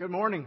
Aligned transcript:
Good 0.00 0.10
morning. 0.10 0.46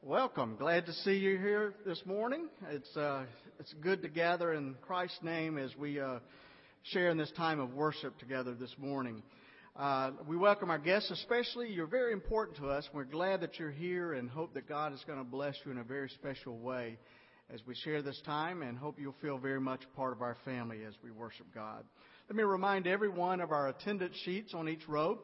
Welcome. 0.00 0.54
Glad 0.60 0.86
to 0.86 0.92
see 0.92 1.16
you 1.16 1.38
here 1.38 1.74
this 1.84 2.00
morning. 2.06 2.46
It's 2.70 2.96
uh, 2.96 3.24
it's 3.58 3.74
good 3.82 4.00
to 4.02 4.08
gather 4.08 4.52
in 4.52 4.76
Christ's 4.80 5.18
name 5.24 5.58
as 5.58 5.76
we 5.76 5.98
uh, 5.98 6.20
share 6.84 7.10
in 7.10 7.18
this 7.18 7.32
time 7.32 7.58
of 7.58 7.74
worship 7.74 8.16
together 8.20 8.54
this 8.54 8.72
morning. 8.78 9.24
Uh, 9.74 10.12
we 10.24 10.36
welcome 10.36 10.70
our 10.70 10.78
guests, 10.78 11.10
especially. 11.10 11.72
You're 11.72 11.88
very 11.88 12.12
important 12.12 12.58
to 12.58 12.68
us. 12.68 12.88
We're 12.94 13.02
glad 13.02 13.40
that 13.40 13.58
you're 13.58 13.72
here 13.72 14.12
and 14.12 14.30
hope 14.30 14.54
that 14.54 14.68
God 14.68 14.92
is 14.92 15.02
going 15.04 15.18
to 15.18 15.24
bless 15.24 15.56
you 15.64 15.72
in 15.72 15.78
a 15.78 15.82
very 15.82 16.08
special 16.10 16.56
way 16.56 16.98
as 17.52 17.58
we 17.66 17.74
share 17.74 18.02
this 18.02 18.22
time 18.24 18.62
and 18.62 18.78
hope 18.78 19.00
you'll 19.00 19.16
feel 19.20 19.38
very 19.38 19.60
much 19.60 19.80
part 19.96 20.12
of 20.12 20.22
our 20.22 20.36
family 20.44 20.84
as 20.86 20.94
we 21.02 21.10
worship 21.10 21.46
God. 21.52 21.82
Let 22.28 22.36
me 22.36 22.44
remind 22.44 22.86
everyone 22.86 23.40
of 23.40 23.50
our 23.50 23.66
attendance 23.66 24.14
sheets 24.24 24.54
on 24.54 24.68
each 24.68 24.86
row. 24.86 25.18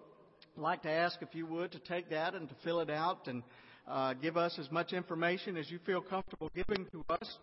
Like 0.57 0.83
to 0.83 0.91
ask 0.91 1.23
if 1.23 1.35
you 1.35 1.47
would 1.47 1.73
to 1.73 1.79
take 1.79 2.11
that 2.11 2.35
and 2.35 2.49
to 2.49 2.55
fill 2.63 2.81
it 2.81 2.91
out 2.91 3.27
and 3.27 3.43
uh, 3.89 4.13
give 4.15 4.37
us 4.37 4.59
as 4.59 4.71
much 4.71 4.93
information 4.93 5.57
as 5.57 5.71
you 5.71 5.79
feel 5.87 6.03
comfortable 6.03 6.51
giving 6.55 6.87
to 6.93 7.05
us. 7.09 7.39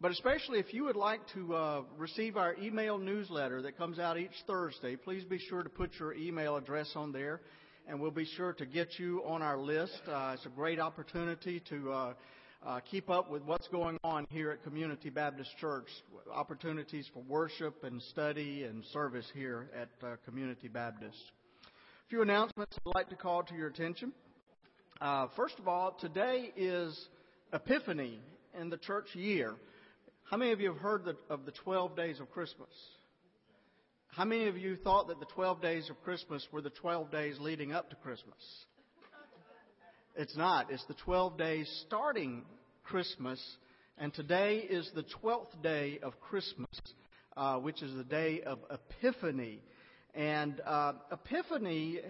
But 0.00 0.12
especially 0.12 0.60
if 0.60 0.72
you 0.72 0.84
would 0.84 0.96
like 0.96 1.20
to 1.34 1.54
uh, 1.54 1.82
receive 1.96 2.36
our 2.36 2.54
email 2.62 2.96
newsletter 2.96 3.60
that 3.62 3.76
comes 3.76 3.98
out 3.98 4.16
each 4.16 4.30
Thursday, 4.46 4.94
please 4.94 5.24
be 5.24 5.38
sure 5.38 5.64
to 5.64 5.68
put 5.68 5.90
your 5.98 6.14
email 6.14 6.56
address 6.56 6.92
on 6.94 7.10
there, 7.10 7.40
and 7.88 8.00
we'll 8.00 8.12
be 8.12 8.24
sure 8.24 8.52
to 8.52 8.66
get 8.66 9.00
you 9.00 9.22
on 9.26 9.42
our 9.42 9.58
list. 9.58 10.00
Uh, 10.06 10.32
it's 10.34 10.46
a 10.46 10.50
great 10.50 10.78
opportunity 10.78 11.60
to 11.68 11.92
uh, 11.92 12.14
uh, 12.64 12.80
keep 12.88 13.10
up 13.10 13.28
with 13.28 13.42
what's 13.42 13.66
going 13.68 13.98
on 14.04 14.28
here 14.30 14.52
at 14.52 14.62
Community 14.62 15.10
Baptist 15.10 15.50
Church, 15.60 15.88
opportunities 16.32 17.08
for 17.12 17.24
worship 17.24 17.82
and 17.82 18.00
study 18.00 18.62
and 18.62 18.84
service 18.92 19.26
here 19.34 19.68
at 19.74 19.88
uh, 20.06 20.14
Community 20.24 20.68
Baptist. 20.68 21.32
A 22.08 22.10
few 22.10 22.22
announcements 22.22 22.74
I'd 22.86 22.94
like 22.94 23.10
to 23.10 23.16
call 23.16 23.42
to 23.42 23.54
your 23.54 23.66
attention. 23.66 24.14
Uh, 24.98 25.26
first 25.36 25.58
of 25.58 25.68
all, 25.68 25.92
today 26.00 26.50
is 26.56 26.98
Epiphany 27.52 28.18
in 28.58 28.70
the 28.70 28.78
church 28.78 29.14
year. 29.14 29.56
How 30.24 30.38
many 30.38 30.52
of 30.52 30.58
you 30.58 30.72
have 30.72 30.80
heard 30.80 31.06
of 31.28 31.44
the 31.44 31.52
12 31.52 31.94
days 31.96 32.18
of 32.18 32.30
Christmas? 32.30 32.70
How 34.06 34.24
many 34.24 34.48
of 34.48 34.56
you 34.56 34.76
thought 34.76 35.08
that 35.08 35.20
the 35.20 35.26
12 35.26 35.60
days 35.60 35.90
of 35.90 36.02
Christmas 36.02 36.48
were 36.50 36.62
the 36.62 36.70
12 36.70 37.12
days 37.12 37.36
leading 37.40 37.74
up 37.74 37.90
to 37.90 37.96
Christmas? 37.96 38.40
It's 40.16 40.34
not. 40.34 40.70
It's 40.70 40.86
the 40.86 40.96
12 41.04 41.36
days 41.36 41.84
starting 41.86 42.46
Christmas, 42.84 43.38
and 43.98 44.14
today 44.14 44.60
is 44.60 44.90
the 44.94 45.04
12th 45.22 45.62
day 45.62 45.98
of 46.02 46.18
Christmas, 46.20 46.70
uh, 47.36 47.58
which 47.58 47.82
is 47.82 47.94
the 47.94 48.04
day 48.04 48.40
of 48.46 48.60
Epiphany. 48.70 49.60
And 50.14 50.60
uh, 50.66 50.94
Epiphany 51.12 52.00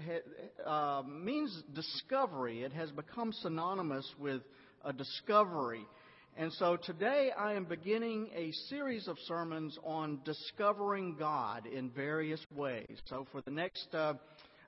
ha- 0.64 1.00
uh, 1.00 1.02
means 1.02 1.62
discovery. 1.74 2.62
It 2.62 2.72
has 2.72 2.90
become 2.90 3.32
synonymous 3.32 4.08
with 4.18 4.42
a 4.84 4.92
discovery. 4.92 5.84
And 6.36 6.52
so 6.52 6.76
today 6.76 7.32
I 7.36 7.54
am 7.54 7.64
beginning 7.64 8.30
a 8.34 8.52
series 8.68 9.08
of 9.08 9.16
sermons 9.26 9.76
on 9.82 10.20
discovering 10.24 11.16
God 11.18 11.66
in 11.66 11.90
various 11.90 12.40
ways. 12.54 12.96
So 13.06 13.26
for 13.32 13.42
the 13.42 13.50
next 13.50 13.88
uh, 13.92 14.14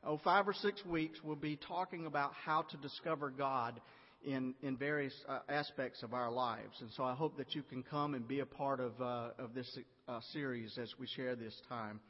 oh, 0.03 0.19
five 0.25 0.49
or 0.49 0.53
six 0.53 0.85
weeks, 0.85 1.21
we'll 1.23 1.37
be 1.37 1.57
talking 1.57 2.07
about 2.07 2.33
how 2.45 2.63
to 2.63 2.77
discover 2.79 3.31
God 3.31 3.81
in, 4.25 4.55
in 4.63 4.77
various 4.77 5.15
uh, 5.29 5.39
aspects 5.49 6.03
of 6.03 6.13
our 6.13 6.31
lives. 6.31 6.77
And 6.81 6.91
so 6.97 7.05
I 7.05 7.15
hope 7.15 7.37
that 7.39 7.55
you 7.55 7.63
can 7.63 7.83
come 7.83 8.15
and 8.15 8.27
be 8.27 8.41
a 8.41 8.47
part 8.47 8.81
of, 8.81 9.01
uh, 9.01 9.29
of 9.39 9.55
this 9.55 9.79
uh, 10.09 10.21
series 10.33 10.77
as 10.77 10.93
we 10.99 11.07
share 11.07 11.37
this 11.37 11.55
time. 11.69 12.01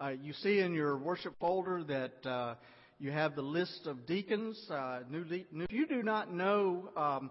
Uh, 0.00 0.08
you 0.08 0.32
see 0.32 0.58
in 0.58 0.74
your 0.74 0.98
worship 0.98 1.34
folder 1.38 1.84
that 1.84 2.28
uh, 2.28 2.54
you 2.98 3.12
have 3.12 3.36
the 3.36 3.42
list 3.42 3.86
of 3.86 4.06
deacons. 4.06 4.60
Uh, 4.68 5.00
new, 5.08 5.24
new, 5.52 5.64
if 5.64 5.72
you 5.72 5.86
do 5.86 6.02
not 6.02 6.32
know 6.32 6.88
um, 6.96 7.30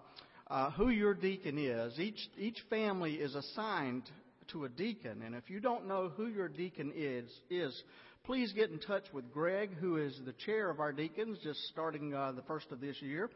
who 0.77 0.89
your 0.89 1.13
deacon 1.13 1.57
is, 1.57 1.99
each, 1.99 2.29
each 2.37 2.63
family 2.69 3.15
is 3.15 3.35
assigned 3.35 4.03
to 4.51 4.63
a 4.63 4.69
deacon. 4.69 5.23
And 5.25 5.35
if 5.35 5.49
you 5.49 5.59
don't 5.59 5.87
know 5.87 6.09
who 6.15 6.27
your 6.27 6.47
deacon 6.47 6.93
is, 6.95 7.29
is 7.49 7.83
please 8.23 8.53
get 8.53 8.69
in 8.69 8.79
touch 8.79 9.03
with 9.11 9.29
Greg, 9.33 9.71
who 9.81 9.97
is 9.97 10.17
the 10.25 10.33
chair 10.45 10.69
of 10.69 10.79
our 10.79 10.93
deacons, 10.93 11.39
just 11.43 11.59
starting 11.67 12.13
uh, 12.13 12.31
the 12.31 12.43
first 12.43 12.71
of 12.71 12.79
this 12.79 13.01
year. 13.01 13.29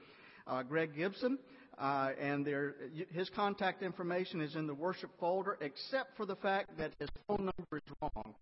Uh, 0.47 0.63
Greg 0.63 0.95
Gibson. 0.95 1.37
Uh, 1.77 2.09
and 2.19 2.45
there, 2.45 2.75
his 3.11 3.29
contact 3.35 3.83
information 3.83 4.41
is 4.41 4.55
in 4.55 4.66
the 4.66 4.73
worship 4.73 5.11
folder, 5.19 5.57
except 5.61 6.16
for 6.16 6.25
the 6.25 6.35
fact 6.37 6.75
that 6.77 6.91
his 6.97 7.09
phone 7.27 7.45
number 7.45 7.77
is 7.77 7.93
wrong. 8.01 8.33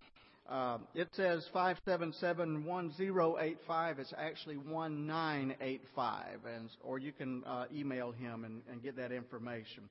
Uh, 0.47 0.78
it 0.94 1.07
says 1.13 1.44
577-1085. 1.56 4.00
It's 4.00 4.13
actually 4.16 4.57
1985, 4.57 6.25
and 6.45 6.69
or 6.83 7.00
you 7.00 7.11
can 7.11 7.44
uh, 7.45 7.66
email 7.73 8.11
him 8.11 8.44
and, 8.44 8.61
and, 8.72 8.83
get 8.83 8.95
that 8.97 9.11
information. 9.11 9.89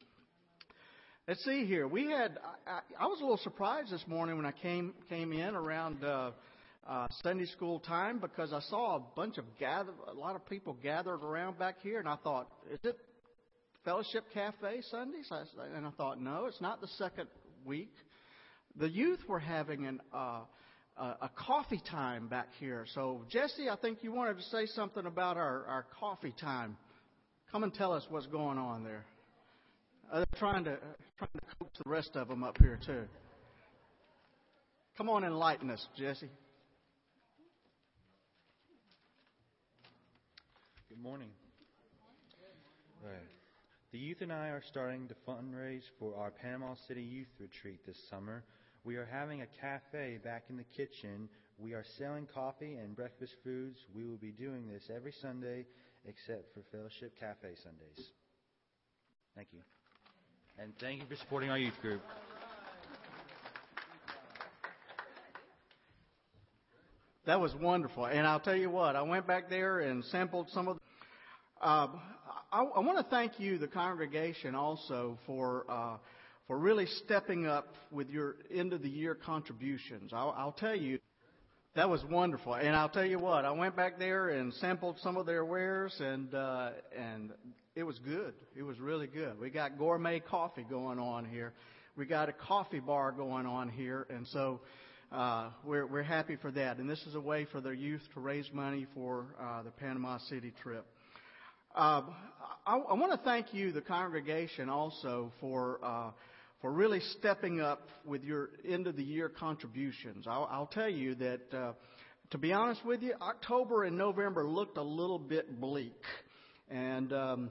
Let's 1.26 1.44
see 1.44 1.66
here. 1.66 1.88
We 1.88 2.06
had. 2.06 2.38
I, 2.68 2.82
I, 3.00 3.06
was 3.06 3.18
a 3.18 3.22
little 3.22 3.38
surprised 3.38 3.90
this 3.90 4.04
morning 4.06 4.36
when 4.36 4.46
I 4.46 4.52
came 4.52 4.94
came 5.08 5.32
in 5.32 5.56
around 5.56 6.04
uh, 6.04 6.30
uh, 6.88 7.08
Sunday 7.22 7.46
school 7.46 7.80
time 7.80 8.20
because 8.20 8.52
I 8.52 8.60
saw 8.60 8.94
a 8.96 9.02
bunch 9.16 9.38
of 9.38 9.44
gather, 9.58 9.90
a 10.08 10.12
lot 10.12 10.36
of 10.36 10.48
people 10.48 10.76
gathered 10.82 11.24
around 11.24 11.58
back 11.58 11.76
here, 11.82 11.98
and 11.98 12.08
I 12.08 12.14
thought, 12.22 12.48
is 12.70 12.78
it 12.84 12.96
Fellowship 13.84 14.24
Cafe 14.32 14.82
Sundays? 14.90 15.30
And 15.74 15.86
I 15.86 15.90
thought, 15.90 16.20
no, 16.20 16.46
it's 16.46 16.60
not 16.60 16.80
the 16.80 16.88
second 16.98 17.28
week. 17.64 17.92
The 18.76 18.88
youth 18.88 19.20
were 19.28 19.38
having 19.38 19.86
an 19.86 20.00
uh, 20.12 20.40
a 20.96 21.28
coffee 21.34 21.80
time 21.90 22.28
back 22.28 22.48
here. 22.60 22.86
So 22.94 23.22
Jesse, 23.28 23.68
I 23.68 23.76
think 23.76 23.98
you 24.02 24.12
wanted 24.12 24.38
to 24.38 24.44
say 24.44 24.66
something 24.66 25.06
about 25.06 25.36
our, 25.36 25.64
our 25.66 25.86
coffee 25.98 26.34
time. 26.40 26.76
Come 27.50 27.64
and 27.64 27.74
tell 27.74 27.92
us 27.92 28.04
what's 28.08 28.26
going 28.26 28.58
on 28.58 28.84
there. 28.84 29.04
Uh, 30.12 30.18
they're 30.18 30.38
trying 30.38 30.64
to 30.64 30.78
trying 31.18 31.30
to 31.34 31.56
coax 31.58 31.78
the 31.84 31.90
rest 31.90 32.10
of 32.14 32.28
them 32.28 32.44
up 32.44 32.56
here 32.60 32.78
too. 32.84 33.04
Come 34.96 35.08
on, 35.08 35.24
enlighten 35.24 35.70
us, 35.70 35.84
Jesse. 35.96 36.30
Good 40.88 41.02
morning. 41.02 41.30
Right. 43.02 43.14
The 43.90 43.98
youth 43.98 44.18
and 44.20 44.32
I 44.32 44.48
are 44.48 44.62
starting 44.68 45.08
to 45.08 45.14
fundraise 45.28 45.82
for 45.98 46.16
our 46.16 46.30
Panama 46.30 46.74
City 46.86 47.02
Youth 47.02 47.28
Retreat 47.38 47.80
this 47.86 47.98
summer. 48.08 48.44
We 48.84 48.96
are 48.96 49.08
having 49.10 49.40
a 49.40 49.46
cafe 49.62 50.18
back 50.22 50.44
in 50.50 50.58
the 50.58 50.64
kitchen. 50.76 51.30
We 51.58 51.72
are 51.72 51.84
selling 51.96 52.28
coffee 52.34 52.74
and 52.74 52.94
breakfast 52.94 53.32
foods. 53.42 53.78
We 53.94 54.04
will 54.04 54.18
be 54.18 54.30
doing 54.30 54.68
this 54.68 54.90
every 54.94 55.14
Sunday 55.22 55.64
except 56.06 56.52
for 56.52 56.60
Fellowship 56.70 57.18
Cafe 57.18 57.48
Sundays. 57.62 58.10
Thank 59.34 59.48
you. 59.52 59.60
And 60.58 60.74
thank 60.78 61.00
you 61.00 61.06
for 61.08 61.16
supporting 61.16 61.48
our 61.48 61.56
youth 61.56 61.80
group. 61.80 62.02
That 67.24 67.40
was 67.40 67.54
wonderful. 67.54 68.04
And 68.04 68.26
I'll 68.26 68.38
tell 68.38 68.54
you 68.54 68.68
what, 68.68 68.96
I 68.96 69.02
went 69.02 69.26
back 69.26 69.48
there 69.48 69.80
and 69.80 70.04
sampled 70.04 70.50
some 70.50 70.68
of. 70.68 70.78
Uh, 71.58 71.88
I, 72.52 72.62
I 72.62 72.80
want 72.80 72.98
to 72.98 73.04
thank 73.04 73.40
you, 73.40 73.56
the 73.56 73.66
congregation, 73.66 74.54
also 74.54 75.18
for 75.24 75.64
uh, 75.70 75.96
for 76.46 76.58
really 76.58 76.86
stepping 77.04 77.46
up 77.46 77.74
with 77.90 78.10
your 78.10 78.36
end 78.54 78.72
of 78.72 78.82
the 78.82 78.88
year 78.88 79.14
contributions. 79.14 80.12
I'll, 80.12 80.34
I'll 80.36 80.52
tell 80.52 80.76
you, 80.76 80.98
that 81.74 81.88
was 81.88 82.04
wonderful. 82.04 82.54
And 82.54 82.76
I'll 82.76 82.88
tell 82.88 83.04
you 83.04 83.18
what, 83.18 83.44
I 83.44 83.50
went 83.50 83.74
back 83.76 83.98
there 83.98 84.28
and 84.28 84.52
sampled 84.54 84.98
some 85.00 85.16
of 85.16 85.26
their 85.26 85.44
wares, 85.44 85.94
and 85.98 86.32
uh, 86.34 86.70
and 86.96 87.32
it 87.74 87.82
was 87.82 87.98
good. 87.98 88.34
It 88.54 88.62
was 88.62 88.78
really 88.78 89.08
good. 89.08 89.40
We 89.40 89.50
got 89.50 89.78
gourmet 89.78 90.20
coffee 90.20 90.64
going 90.68 90.98
on 90.98 91.24
here. 91.24 91.52
We 91.96 92.06
got 92.06 92.28
a 92.28 92.32
coffee 92.32 92.80
bar 92.80 93.12
going 93.12 93.46
on 93.46 93.68
here, 93.68 94.06
and 94.10 94.26
so 94.28 94.60
uh, 95.10 95.50
we're 95.64 95.86
we're 95.86 96.02
happy 96.02 96.36
for 96.36 96.50
that. 96.52 96.76
And 96.76 96.88
this 96.88 97.02
is 97.08 97.14
a 97.16 97.20
way 97.20 97.46
for 97.50 97.60
the 97.60 97.70
youth 97.70 98.02
to 98.14 98.20
raise 98.20 98.52
money 98.52 98.86
for 98.94 99.26
uh, 99.40 99.62
the 99.62 99.70
Panama 99.70 100.18
City 100.28 100.52
trip. 100.62 100.86
Uh, 101.74 102.02
I, 102.64 102.76
I 102.76 102.94
want 102.94 103.10
to 103.10 103.18
thank 103.24 103.52
you, 103.52 103.72
the 103.72 103.80
congregation, 103.80 104.68
also 104.68 105.32
for 105.40 105.80
uh, 105.82 106.10
for 106.64 106.72
really 106.72 107.00
stepping 107.18 107.60
up 107.60 107.90
with 108.06 108.24
your 108.24 108.48
end 108.66 108.86
of 108.86 108.96
the 108.96 109.04
year 109.04 109.28
contributions. 109.28 110.26
I'll, 110.26 110.48
I'll 110.50 110.66
tell 110.66 110.88
you 110.88 111.14
that. 111.16 111.40
Uh, 111.52 111.72
to 112.30 112.38
be 112.38 112.54
honest 112.54 112.82
with 112.86 113.02
you, 113.02 113.12
October 113.20 113.84
and 113.84 113.98
November 113.98 114.48
looked 114.48 114.78
a 114.78 114.82
little 114.82 115.18
bit 115.18 115.60
bleak. 115.60 116.00
And 116.70 117.12
um, 117.12 117.50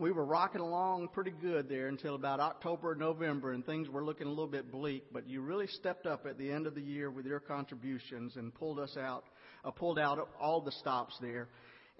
we 0.00 0.12
were 0.12 0.24
rocking 0.24 0.62
along 0.62 1.08
pretty 1.08 1.32
good 1.42 1.68
there 1.68 1.88
until 1.88 2.14
about 2.14 2.40
October, 2.40 2.94
November, 2.94 3.52
and 3.52 3.66
things 3.66 3.90
were 3.90 4.02
looking 4.02 4.26
a 4.26 4.30
little 4.30 4.46
bit 4.46 4.72
bleak. 4.72 5.04
But 5.12 5.28
you 5.28 5.42
really 5.42 5.66
stepped 5.66 6.06
up 6.06 6.24
at 6.24 6.38
the 6.38 6.50
end 6.50 6.66
of 6.66 6.74
the 6.74 6.80
year 6.80 7.10
with 7.10 7.26
your 7.26 7.40
contributions 7.40 8.36
and 8.36 8.52
pulled 8.54 8.78
us 8.78 8.96
out, 8.96 9.24
uh, 9.62 9.72
pulled 9.72 9.98
out 9.98 10.26
all 10.40 10.62
the 10.62 10.72
stops 10.72 11.14
there, 11.20 11.48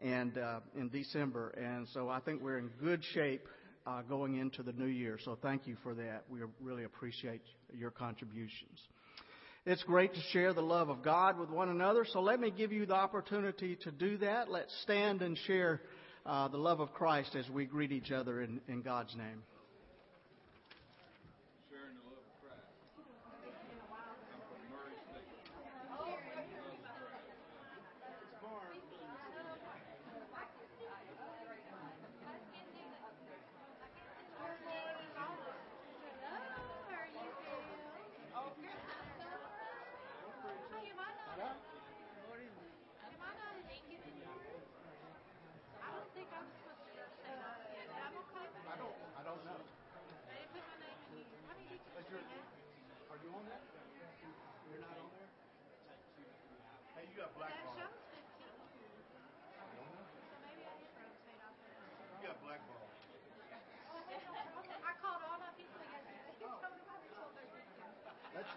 and 0.01 0.39
uh, 0.39 0.61
in 0.75 0.89
December. 0.89 1.51
And 1.51 1.87
so 1.93 2.09
I 2.09 2.21
think 2.21 2.41
we're 2.41 2.57
in 2.57 2.71
good 2.81 3.05
shape 3.13 3.47
uh, 3.87 4.03
going 4.03 4.37
into 4.37 4.63
the 4.63 4.73
new 4.73 4.87
year. 4.87 5.19
So 5.25 5.39
thank 5.41 5.67
you 5.67 5.77
for 5.83 5.95
that. 5.95 6.25
We 6.29 6.41
really 6.61 6.85
appreciate 6.85 7.43
your 7.73 7.91
contributions. 7.91 8.81
It's 9.67 9.83
great 9.83 10.13
to 10.15 10.21
share 10.33 10.53
the 10.53 10.63
love 10.63 10.91
of 10.91 11.03
God 11.03 11.39
with 11.39 11.49
one 11.49 11.71
another, 11.71 12.05
so 12.05 12.21
let 12.21 12.39
me 12.39 12.51
give 12.51 12.71
you 12.71 12.85
the 12.85 12.95
opportunity 12.95 13.77
to 13.77 13.91
do 13.91 14.19
that. 14.19 14.51
Let's 14.51 14.75
stand 14.83 15.23
and 15.23 15.39
share 15.47 15.81
uh, 16.27 16.49
the 16.49 16.59
love 16.59 16.81
of 16.81 16.93
Christ 16.93 17.35
as 17.35 17.49
we 17.49 17.65
greet 17.65 17.91
each 17.91 18.11
other 18.11 18.43
in, 18.43 18.61
in 18.69 18.83
God's 18.83 19.15
name. 19.17 19.43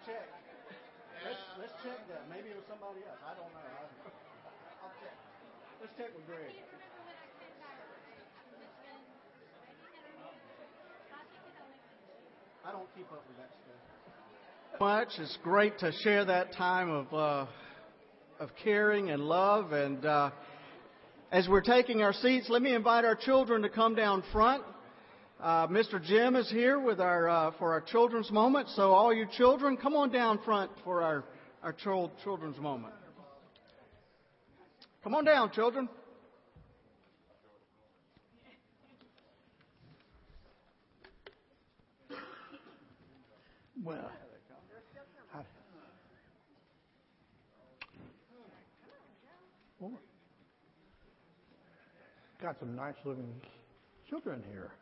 check. 0.07 0.23
Let's, 1.27 1.43
let's 1.59 1.75
check 1.83 1.99
that. 2.07 2.23
Maybe 2.31 2.47
it 2.47 2.55
was 2.55 2.63
somebody 2.71 3.03
else. 3.03 3.19
I 3.27 3.35
don't 3.35 3.51
know. 3.51 3.59
I'll 4.79 4.95
check. 5.03 5.15
Let's 5.83 5.91
check 5.99 6.15
with 6.15 6.23
Greg. 6.31 6.55
I 12.63 12.66
don't 12.77 12.95
keep 12.95 13.11
up 13.11 13.23
with 13.27 13.37
that 13.37 13.49
stuff. 13.63 14.79
Much. 14.79 15.07
It's 15.17 15.37
great 15.41 15.79
to 15.79 15.91
share 16.03 16.25
that 16.25 16.53
time 16.53 16.91
of 16.91 17.11
uh, 17.11 17.47
of 18.39 18.49
caring 18.63 19.09
and 19.09 19.23
love. 19.23 19.71
And 19.71 20.05
uh, 20.05 20.29
as 21.31 21.47
we're 21.47 21.61
taking 21.61 22.03
our 22.03 22.13
seats, 22.13 22.49
let 22.49 22.61
me 22.61 22.75
invite 22.75 23.03
our 23.03 23.15
children 23.15 23.63
to 23.63 23.69
come 23.69 23.95
down 23.95 24.23
front. 24.31 24.63
Uh, 25.39 25.65
Mr. 25.67 26.03
Jim 26.03 26.35
is 26.35 26.51
here 26.51 26.79
with 26.79 26.99
our 26.99 27.27
uh, 27.27 27.51
for 27.57 27.71
our 27.71 27.81
children's 27.81 28.29
moment. 28.29 28.69
So 28.75 28.91
all 28.91 29.11
you 29.11 29.25
children, 29.37 29.75
come 29.75 29.95
on 29.95 30.11
down 30.11 30.39
front 30.45 30.69
for 30.83 31.01
our 31.01 31.23
our 31.63 31.73
children's 31.73 32.59
moment. 32.59 32.93
Come 35.03 35.15
on 35.15 35.25
down, 35.25 35.51
children. 35.51 35.89
Well, 43.87 44.11
I, 45.33 45.39
well, 49.79 49.93
got 52.41 52.59
some 52.59 52.75
nice 52.75 52.95
looking 53.05 53.33
children 54.09 54.43
here. 54.51 54.73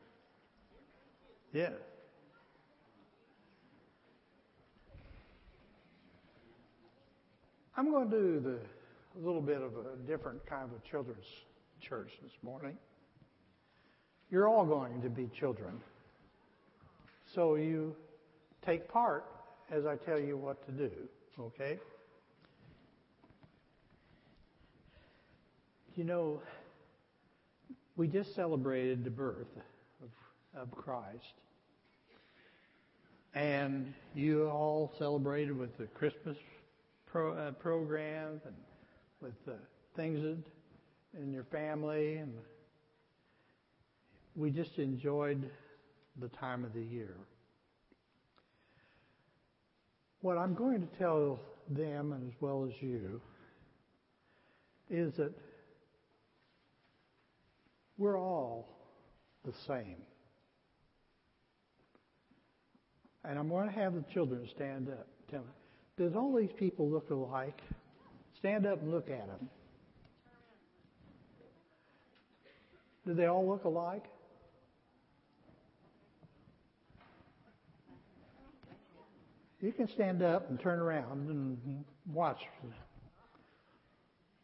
Yeah. 1.54 1.70
I'm 7.78 7.92
going 7.92 8.10
to 8.10 8.18
do 8.18 8.40
the 8.40 8.58
a 8.58 9.22
little 9.24 9.40
bit 9.40 9.62
of 9.62 9.74
a 9.78 9.98
different 10.08 10.44
kind 10.48 10.64
of 10.64 10.72
a 10.72 10.90
children's 10.90 11.28
church 11.80 12.10
this 12.24 12.34
morning. 12.42 12.76
You're 14.32 14.48
all 14.48 14.66
going 14.66 15.04
to 15.04 15.10
be 15.10 15.30
children. 15.40 15.80
So 17.36 17.54
you 17.54 17.96
take 18.66 18.88
part 18.90 19.26
as 19.72 19.86
I 19.86 19.96
tell 19.96 20.20
you 20.20 20.38
what 20.38 20.66
to 20.66 20.72
do, 20.72 20.92
okay? 21.40 21.80
You 25.96 26.04
know, 26.04 26.42
we 27.96 28.08
just 28.08 28.36
celebrated 28.36 29.04
the 29.04 29.10
birth 29.10 29.48
of, 30.04 30.62
of 30.62 30.72
Christ. 30.72 31.34
And 33.34 33.94
you 34.14 34.48
all 34.48 34.94
celebrated 34.98 35.58
with 35.58 35.78
the 35.78 35.86
Christmas 35.86 36.38
pro, 37.06 37.34
uh, 37.34 37.52
program 37.52 38.42
and 38.46 38.56
with 39.22 39.34
the 39.46 39.58
things 39.96 40.20
in 41.18 41.34
your 41.34 41.46
family, 41.46 42.16
and 42.16 42.34
we 44.36 44.52
just 44.52 44.78
enjoyed 44.78 45.50
the 46.20 46.28
time 46.30 46.66
of 46.66 46.74
the 46.74 46.82
year. 46.82 47.16
What 50.26 50.40
I'm 50.40 50.56
going 50.56 50.82
to 50.82 50.88
tell 50.98 51.40
them, 51.70 52.12
and 52.12 52.28
as 52.28 52.34
well 52.42 52.68
as 52.68 52.74
you, 52.82 53.22
is 54.90 55.14
that 55.18 55.32
we're 58.00 58.20
all 58.20 58.68
the 59.46 59.54
same. 59.68 59.98
And 63.24 63.38
I'm 63.38 63.50
going 63.50 63.68
to 63.68 63.76
have 63.76 63.94
the 63.94 64.04
children 64.12 64.50
stand 64.56 64.90
up. 64.90 65.06
Tell 65.30 65.42
me, 65.42 65.46
does 65.96 66.16
all 66.16 66.36
these 66.36 66.54
people 66.58 66.90
look 66.90 67.12
alike? 67.12 67.62
Stand 68.40 68.66
up 68.66 68.82
and 68.82 68.90
look 68.90 69.12
at 69.12 69.28
them. 69.28 69.48
Do 73.06 73.14
they 73.14 73.28
all 73.28 73.48
look 73.48 73.66
alike? 73.66 74.06
You 79.62 79.72
can 79.72 79.88
stand 79.88 80.22
up 80.22 80.50
and 80.50 80.60
turn 80.60 80.80
around 80.80 81.30
and 81.30 81.86
watch. 82.12 82.42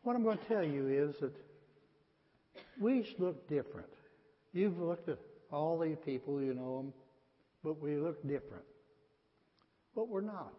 What 0.04 0.16
I'm 0.16 0.24
going 0.24 0.38
to 0.38 0.46
tell 0.46 0.64
you 0.64 0.88
is 0.88 1.16
that 1.20 1.34
we 2.80 3.06
look 3.20 3.48
different. 3.48 3.90
You've 4.54 4.80
looked 4.80 5.10
at 5.10 5.20
all 5.52 5.78
these 5.78 5.98
people, 6.06 6.42
you 6.42 6.54
know 6.54 6.78
them, 6.78 6.94
but 7.64 7.82
we 7.82 7.98
look 7.98 8.22
different 8.28 8.64
but 9.96 10.08
we're 10.08 10.22
not. 10.22 10.54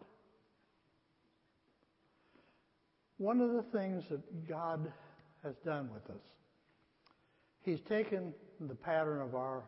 One 3.18 3.40
of 3.40 3.52
the 3.52 3.62
things 3.78 4.04
that 4.10 4.48
God 4.48 4.92
has 5.42 5.54
done 5.64 5.88
with 5.92 6.04
us, 6.14 6.22
He's 7.62 7.80
taken 7.80 8.34
the 8.60 8.74
pattern 8.74 9.20
of 9.20 9.34
our 9.34 9.62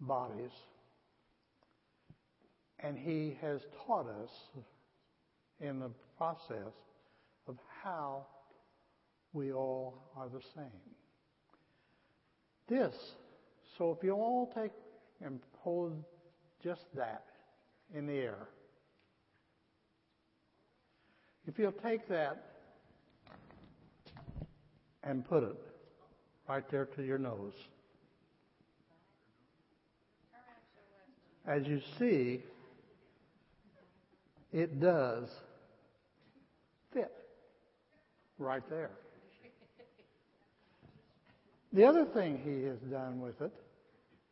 bodies 0.00 0.52
and 2.80 2.98
He 2.98 3.36
has 3.40 3.60
taught 3.86 4.06
us 4.08 4.30
in 5.60 5.80
the 5.80 5.90
process 6.18 6.72
of 7.48 7.56
how 7.82 8.26
we 9.32 9.52
all 9.52 10.10
are 10.16 10.28
the 10.28 10.42
same. 10.54 10.64
This, 12.68 12.94
so 13.78 13.96
if 13.96 14.04
you 14.04 14.12
all 14.12 14.52
take 14.54 14.72
and 15.24 15.40
hold 15.58 16.02
just 16.62 16.84
that 16.96 17.24
in 17.94 18.06
the 18.06 18.14
air. 18.14 18.48
If 21.46 21.58
you'll 21.58 21.72
take 21.72 22.08
that 22.08 22.42
and 25.04 25.24
put 25.24 25.44
it 25.44 25.56
right 26.48 26.68
there 26.70 26.86
to 26.96 27.02
your 27.02 27.18
nose. 27.18 27.54
As 31.46 31.64
you 31.66 31.80
see, 31.98 32.42
it 34.56 34.80
does 34.80 35.28
fit 36.94 37.12
right 38.38 38.62
there. 38.70 38.90
The 41.74 41.84
other 41.84 42.06
thing 42.06 42.40
he 42.42 42.64
has 42.64 42.78
done 42.90 43.20
with 43.20 43.42
it 43.42 43.52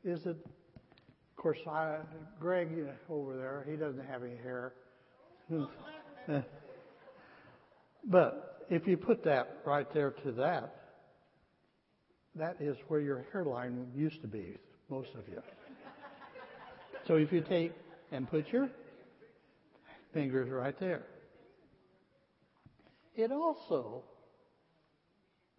is 0.02 0.24
that 0.24 0.36
of 0.36 1.36
course, 1.36 1.58
I, 1.70 1.98
Greg 2.40 2.68
over 3.10 3.36
there, 3.36 3.66
he 3.68 3.76
doesn't 3.76 4.06
have 4.06 4.22
any 4.22 4.36
hair. 4.36 4.72
but 8.08 8.64
if 8.70 8.86
you 8.86 8.96
put 8.96 9.22
that 9.24 9.58
right 9.66 9.92
there 9.92 10.12
to 10.24 10.32
that, 10.32 10.74
that 12.34 12.56
is 12.60 12.78
where 12.88 13.00
your 13.00 13.26
hairline 13.30 13.88
used 13.94 14.22
to 14.22 14.26
be, 14.26 14.56
most 14.88 15.10
of 15.18 15.28
you. 15.28 15.42
so 17.06 17.16
if 17.16 17.30
you 17.30 17.42
take 17.42 17.72
and 18.10 18.26
put 18.30 18.48
your 18.50 18.70
fingers 20.14 20.49
right 20.49 20.78
there, 20.80 21.04
it 23.14 23.30
also 23.30 24.04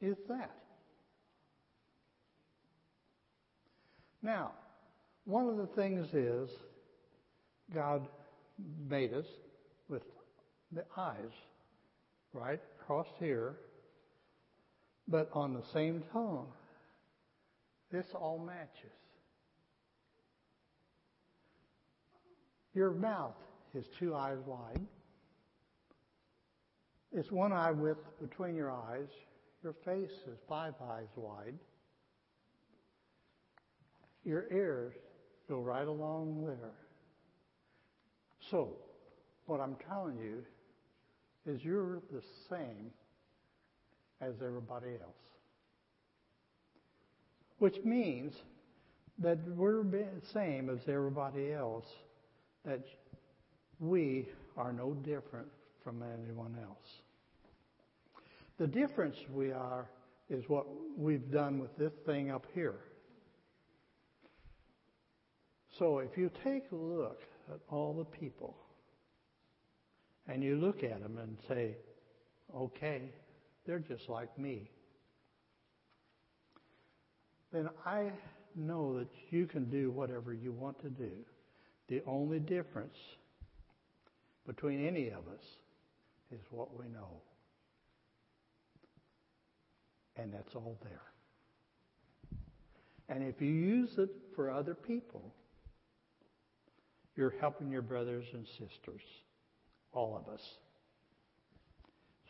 is 0.01 0.17
that. 0.27 0.55
Now, 4.23 4.53
one 5.25 5.47
of 5.47 5.57
the 5.57 5.67
things 5.67 6.07
is 6.13 6.49
God 7.73 8.07
made 8.89 9.13
us 9.13 9.25
with 9.89 10.01
the 10.71 10.83
eyes, 10.97 11.31
right 12.33 12.59
across 12.81 13.07
here, 13.19 13.57
but 15.07 15.29
on 15.33 15.53
the 15.53 15.63
same 15.73 16.03
tone. 16.11 16.47
This 17.91 18.05
all 18.13 18.39
matches. 18.39 18.91
Your 22.73 22.91
mouth 22.91 23.35
is 23.75 23.85
two 23.99 24.15
eyes 24.15 24.37
wide. 24.45 24.81
It's 27.11 27.31
one 27.31 27.53
eye 27.53 27.71
width 27.71 28.03
between 28.21 28.55
your 28.55 28.71
eyes. 28.71 29.07
Your 29.63 29.73
face 29.85 30.11
is 30.27 30.37
five 30.49 30.73
eyes 30.91 31.07
wide. 31.15 31.55
Your 34.23 34.45
ears 34.51 34.93
go 35.47 35.59
right 35.59 35.87
along 35.87 36.45
there. 36.45 36.73
So, 38.51 38.73
what 39.45 39.59
I'm 39.59 39.75
telling 39.87 40.17
you 40.17 40.43
is 41.45 41.63
you're 41.63 42.01
the 42.11 42.21
same 42.49 42.91
as 44.21 44.33
everybody 44.43 44.93
else. 45.01 45.15
Which 47.59 47.77
means 47.83 48.33
that 49.19 49.37
we're 49.47 49.83
the 49.83 50.07
same 50.33 50.69
as 50.69 50.79
everybody 50.87 51.53
else, 51.53 51.85
that 52.65 52.81
we 53.79 54.27
are 54.57 54.71
no 54.71 54.93
different 54.93 55.47
from 55.83 56.01
anyone 56.01 56.55
else. 56.61 57.01
The 58.57 58.67
difference 58.67 59.15
we 59.33 59.51
are 59.51 59.89
is 60.29 60.43
what 60.47 60.65
we've 60.97 61.29
done 61.31 61.59
with 61.59 61.75
this 61.77 61.91
thing 62.05 62.31
up 62.31 62.45
here. 62.53 62.79
So 65.77 65.99
if 65.99 66.17
you 66.17 66.31
take 66.43 66.63
a 66.71 66.75
look 66.75 67.21
at 67.51 67.59
all 67.69 67.93
the 67.93 68.05
people 68.05 68.55
and 70.27 70.41
you 70.41 70.55
look 70.55 70.83
at 70.83 71.01
them 71.01 71.17
and 71.17 71.37
say, 71.47 71.75
okay, 72.55 73.01
they're 73.65 73.79
just 73.79 74.07
like 74.09 74.37
me, 74.39 74.71
then 77.51 77.69
I 77.85 78.11
know 78.55 78.97
that 78.99 79.09
you 79.29 79.45
can 79.45 79.65
do 79.69 79.91
whatever 79.91 80.33
you 80.33 80.53
want 80.53 80.81
to 80.81 80.89
do. 80.89 81.11
The 81.89 82.01
only 82.07 82.39
difference 82.39 82.95
between 84.45 84.85
any 84.85 85.07
of 85.07 85.27
us 85.27 85.43
is 86.31 86.41
what 86.51 86.77
we 86.77 86.87
know. 86.87 87.21
And 90.17 90.33
that's 90.33 90.55
all 90.55 90.77
there. 90.83 91.01
And 93.09 93.23
if 93.23 93.41
you 93.41 93.51
use 93.51 93.97
it 93.97 94.09
for 94.35 94.49
other 94.49 94.73
people, 94.73 95.33
you're 97.15 97.35
helping 97.39 97.69
your 97.69 97.81
brothers 97.81 98.25
and 98.33 98.45
sisters, 98.47 99.01
all 99.93 100.17
of 100.17 100.33
us. 100.33 100.41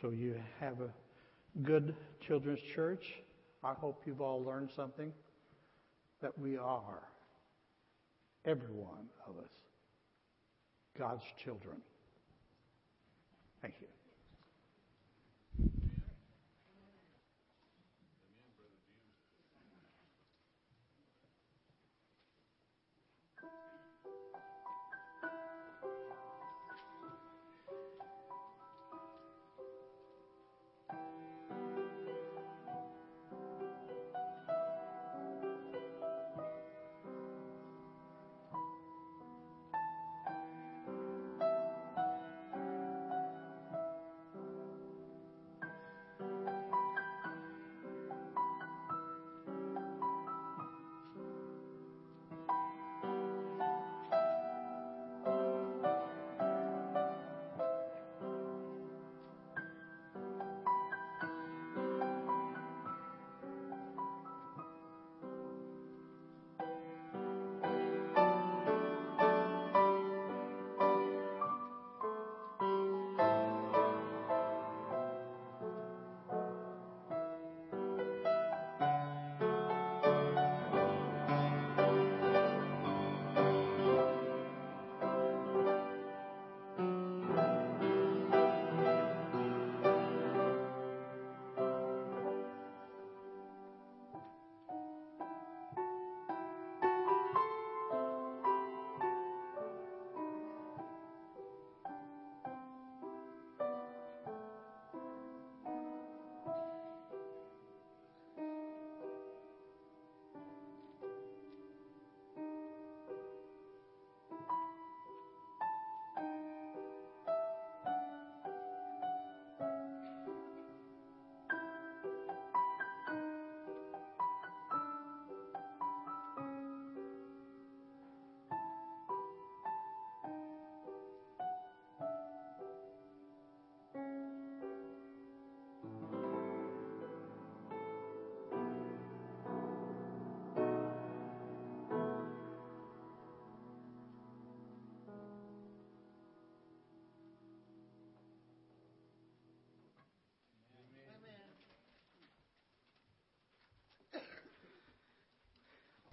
So 0.01 0.09
you 0.11 0.35
have 0.59 0.81
a 0.81 0.89
good 1.63 1.95
children's 2.27 2.59
church. 2.75 3.03
I 3.63 3.73
hope 3.73 4.01
you've 4.05 4.21
all 4.21 4.43
learned 4.43 4.69
something 4.75 5.11
that 6.21 6.37
we 6.37 6.57
are, 6.57 7.03
every 8.45 8.73
one 8.73 9.07
of 9.27 9.37
us, 9.37 9.49
God's 10.97 11.23
children. 11.43 11.77
Thank 13.65 13.81
you. 13.81 13.94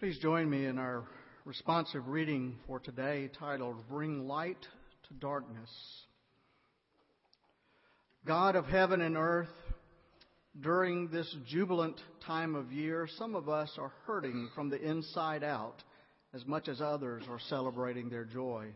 Please 0.02 0.18
join 0.18 0.50
me 0.50 0.66
in 0.66 0.80
our 0.80 1.04
responsive 1.44 2.09
reading 2.09 2.56
for 2.66 2.80
today 2.80 3.30
titled 3.38 3.88
Bring 3.88 4.26
Light 4.26 4.61
to 5.06 5.14
Darkness. 5.21 5.71
God 8.26 8.56
of 8.56 8.66
heaven 8.66 9.00
and 9.00 9.16
earth, 9.16 9.47
during 10.61 11.06
this 11.06 11.32
jubilant 11.47 12.00
time 12.26 12.56
of 12.56 12.73
year, 12.73 13.06
some 13.16 13.37
of 13.37 13.49
us 13.49 13.71
are 13.78 13.92
hurting 14.04 14.49
from 14.56 14.71
the 14.71 14.82
inside 14.82 15.44
out 15.44 15.85
as 16.35 16.44
much 16.47 16.66
as 16.66 16.80
others 16.80 17.23
are 17.30 17.38
celebrating 17.49 18.09
their 18.09 18.25
joy. 18.25 18.75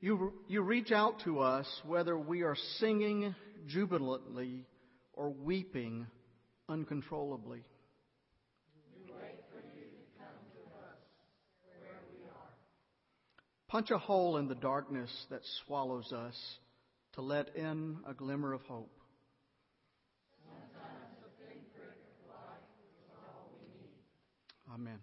You, 0.00 0.32
you 0.46 0.62
reach 0.62 0.92
out 0.92 1.20
to 1.24 1.40
us 1.40 1.66
whether 1.84 2.16
we 2.16 2.42
are 2.42 2.56
singing 2.78 3.34
jubilantly 3.66 4.64
or 5.12 5.30
weeping 5.30 6.06
uncontrollably. 6.68 7.64
To 8.94 9.12
to 9.12 9.18
Punch 13.66 13.90
a 13.90 13.98
hole 13.98 14.36
in 14.36 14.46
the 14.46 14.54
darkness 14.54 15.10
that 15.30 15.40
swallows 15.64 16.12
us 16.12 16.36
to 17.14 17.20
let 17.20 17.54
in 17.56 17.98
a 18.06 18.14
glimmer 18.14 18.52
of 18.52 18.62
hope. 18.62 18.92
Amen. 24.72 24.98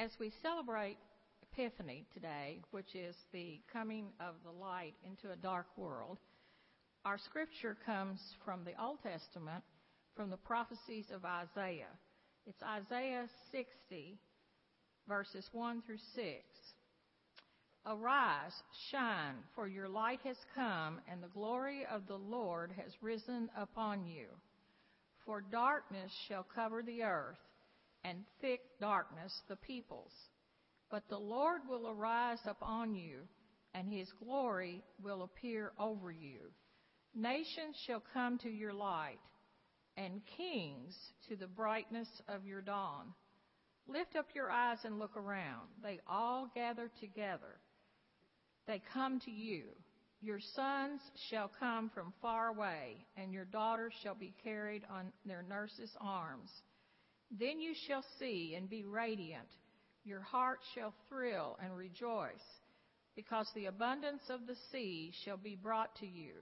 As 0.00 0.10
we 0.18 0.32
celebrate 0.42 0.96
Epiphany 1.42 2.06
today, 2.14 2.60
which 2.70 2.94
is 2.94 3.14
the 3.32 3.60
coming 3.72 4.06
of 4.20 4.34
the 4.44 4.50
light 4.50 4.94
into 5.04 5.32
a 5.32 5.36
dark 5.36 5.66
world, 5.76 6.18
our 7.04 7.18
scripture 7.18 7.76
comes 7.86 8.20
from 8.44 8.64
the 8.64 8.80
Old 8.80 8.98
Testament, 9.02 9.62
from 10.16 10.30
the 10.30 10.36
prophecies 10.36 11.06
of 11.14 11.24
Isaiah. 11.24 11.94
It's 12.46 12.62
Isaiah 12.62 13.26
60, 13.52 14.18
verses 15.06 15.48
1 15.52 15.82
through 15.82 15.98
6. 16.14 16.26
Arise, 17.86 18.52
shine, 18.90 19.36
for 19.54 19.68
your 19.68 19.88
light 19.88 20.20
has 20.24 20.36
come, 20.54 21.00
and 21.10 21.22
the 21.22 21.28
glory 21.28 21.86
of 21.90 22.06
the 22.06 22.18
Lord 22.18 22.72
has 22.76 22.92
risen 23.00 23.48
upon 23.56 24.04
you. 24.04 24.26
For 25.28 25.42
darkness 25.42 26.10
shall 26.26 26.46
cover 26.54 26.82
the 26.82 27.02
earth 27.02 27.36
and 28.02 28.24
thick 28.40 28.60
darkness 28.80 29.42
the 29.46 29.56
peoples. 29.56 30.14
But 30.90 31.06
the 31.10 31.18
Lord 31.18 31.60
will 31.68 31.86
arise 31.86 32.38
upon 32.46 32.94
you, 32.94 33.18
and 33.74 33.92
his 33.92 34.10
glory 34.24 34.82
will 35.02 35.24
appear 35.24 35.72
over 35.78 36.10
you. 36.10 36.38
Nations 37.14 37.76
shall 37.86 38.02
come 38.14 38.38
to 38.38 38.48
your 38.48 38.72
light, 38.72 39.18
and 39.98 40.22
kings 40.38 40.96
to 41.28 41.36
the 41.36 41.46
brightness 41.46 42.08
of 42.26 42.46
your 42.46 42.62
dawn. 42.62 43.12
Lift 43.86 44.16
up 44.16 44.28
your 44.34 44.50
eyes 44.50 44.78
and 44.84 44.98
look 44.98 45.14
around. 45.14 45.68
They 45.82 46.00
all 46.08 46.50
gather 46.54 46.90
together. 47.00 47.60
They 48.66 48.80
come 48.94 49.20
to 49.20 49.30
you. 49.30 49.64
Your 50.20 50.40
sons 50.40 51.00
shall 51.30 51.50
come 51.60 51.90
from 51.90 52.12
far 52.20 52.48
away, 52.48 53.06
and 53.16 53.32
your 53.32 53.44
daughters 53.44 53.92
shall 54.02 54.16
be 54.16 54.34
carried 54.42 54.82
on 54.90 55.12
their 55.24 55.42
nurses' 55.42 55.96
arms. 56.00 56.50
Then 57.30 57.60
you 57.60 57.72
shall 57.86 58.04
see 58.18 58.54
and 58.56 58.68
be 58.68 58.84
radiant. 58.84 59.48
Your 60.04 60.20
heart 60.20 60.58
shall 60.74 60.92
thrill 61.08 61.56
and 61.62 61.76
rejoice, 61.76 62.32
because 63.14 63.48
the 63.54 63.66
abundance 63.66 64.22
of 64.28 64.46
the 64.46 64.56
sea 64.72 65.12
shall 65.24 65.36
be 65.36 65.54
brought 65.54 65.94
to 65.96 66.06
you. 66.06 66.32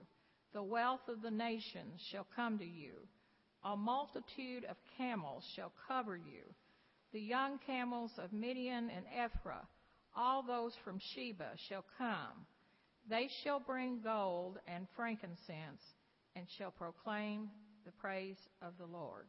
The 0.53 0.63
wealth 0.63 1.07
of 1.07 1.21
the 1.21 1.31
nations 1.31 2.01
shall 2.11 2.25
come 2.35 2.57
to 2.57 2.65
you. 2.65 2.93
A 3.63 3.75
multitude 3.75 4.65
of 4.65 4.77
camels 4.97 5.43
shall 5.55 5.71
cover 5.87 6.17
you. 6.17 6.43
The 7.11 7.19
young 7.19 7.59
camels 7.67 8.11
of 8.17 8.33
Midian 8.33 8.89
and 8.89 9.05
Ephah, 9.15 9.65
all 10.15 10.41
those 10.41 10.73
from 10.83 10.99
Sheba, 11.13 11.51
shall 11.67 11.85
come. 11.97 12.47
They 13.09 13.29
shall 13.43 13.59
bring 13.59 14.01
gold 14.01 14.59
and 14.67 14.87
frankincense, 14.95 15.81
and 16.35 16.45
shall 16.57 16.71
proclaim 16.71 17.49
the 17.85 17.91
praise 17.93 18.37
of 18.61 18.73
the 18.77 18.85
Lord. 18.85 19.27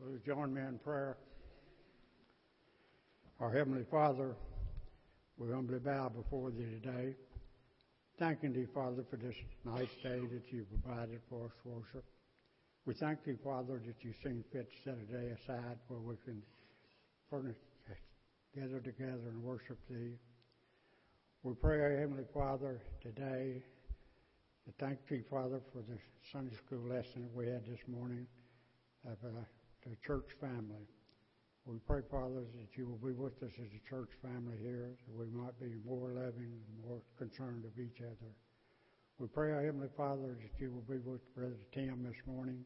Will 0.00 0.12
you 0.12 0.20
join 0.24 0.54
me 0.54 0.60
in 0.60 0.78
prayer? 0.78 1.16
Our 3.40 3.50
Heavenly 3.50 3.84
Father, 3.90 4.36
we 5.36 5.50
humbly 5.50 5.80
bow 5.80 6.08
before 6.08 6.52
Thee 6.52 6.70
today, 6.80 7.16
thanking 8.16 8.52
Thee, 8.52 8.66
Father, 8.72 9.04
for 9.10 9.16
this 9.16 9.34
nice 9.64 9.90
day 10.00 10.20
that 10.20 10.52
You 10.52 10.64
provided 10.70 11.20
for 11.28 11.46
us 11.46 11.50
worship. 11.64 12.04
We 12.86 12.94
thank 12.94 13.24
Thee, 13.24 13.34
Father, 13.42 13.82
that 13.84 14.04
You 14.04 14.12
seen 14.22 14.44
fit 14.52 14.70
to 14.70 14.82
set 14.84 14.98
a 15.02 15.12
day 15.12 15.32
aside 15.42 15.78
where 15.88 15.98
we 15.98 16.14
can 16.24 16.42
furnish, 17.28 17.56
gather 18.54 18.78
together 18.78 19.30
and 19.30 19.42
worship 19.42 19.78
Thee. 19.90 20.12
We 21.42 21.54
pray, 21.54 21.80
our 21.80 21.98
Heavenly 21.98 22.24
Father, 22.32 22.80
today 23.02 23.64
to 24.64 24.72
thank 24.78 24.98
Thee, 25.08 25.22
Father, 25.28 25.60
for 25.72 25.82
the 25.82 25.98
Sunday 26.30 26.54
school 26.54 26.88
lesson 26.88 27.22
that 27.22 27.34
we 27.34 27.46
had 27.46 27.66
this 27.66 27.80
morning 27.88 28.28
of 29.04 29.16
the 29.86 29.96
church 30.04 30.30
family. 30.40 30.86
We 31.66 31.76
pray, 31.86 32.00
Father, 32.10 32.48
that 32.56 32.72
you 32.76 32.88
will 32.88 33.02
be 33.04 33.12
with 33.12 33.36
us 33.42 33.52
as 33.60 33.68
a 33.76 33.90
church 33.90 34.08
family 34.22 34.56
here, 34.62 34.96
that 35.06 35.14
we 35.14 35.26
might 35.28 35.58
be 35.60 35.76
more 35.84 36.08
loving 36.08 36.56
and 36.56 36.88
more 36.88 37.02
concerned 37.18 37.64
of 37.64 37.76
each 37.78 38.00
other. 38.00 38.32
We 39.18 39.28
pray, 39.28 39.52
our 39.52 39.64
Heavenly 39.64 39.92
Father, 39.96 40.38
that 40.40 40.56
you 40.58 40.72
will 40.72 40.86
be 40.88 41.00
with 41.04 41.20
Brother 41.34 41.60
Tim 41.74 42.04
this 42.04 42.16
morning. 42.26 42.64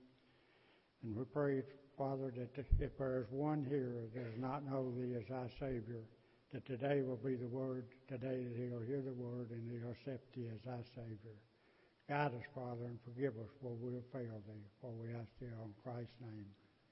And 1.03 1.17
we 1.17 1.25
pray, 1.25 1.63
Father, 1.99 2.33
that 2.37 2.55
if 2.79 2.97
there 2.97 3.19
is 3.19 3.27
one 3.31 3.67
here 3.69 4.07
that 4.15 4.15
does 4.15 4.39
not 4.39 4.65
know 4.65 4.93
Thee 4.95 5.17
as 5.19 5.29
our 5.35 5.51
Savior, 5.59 6.07
that 6.53 6.65
today 6.67 7.03
will 7.03 7.19
be 7.25 7.35
the 7.35 7.49
word, 7.49 7.87
today 8.07 8.45
that 8.45 8.57
he'll 8.57 8.87
hear 8.87 9.03
the 9.03 9.19
word 9.19 9.51
and 9.51 9.67
he'll 9.67 9.91
accept 9.91 10.33
Thee 10.37 10.47
as 10.53 10.63
our 10.69 10.85
Savior. 10.95 11.35
Guide 12.09 12.35
us, 12.39 12.47
Father, 12.55 12.85
and 12.87 12.99
forgive 13.03 13.35
us 13.35 13.51
for 13.61 13.73
we 13.81 13.95
have 13.95 14.07
failed 14.13 14.45
Thee, 14.47 14.69
for 14.81 14.93
we 14.93 15.09
ask 15.11 15.27
Thee 15.41 15.47
in 15.51 15.75
Christ's 15.83 16.15
name. 16.21 16.47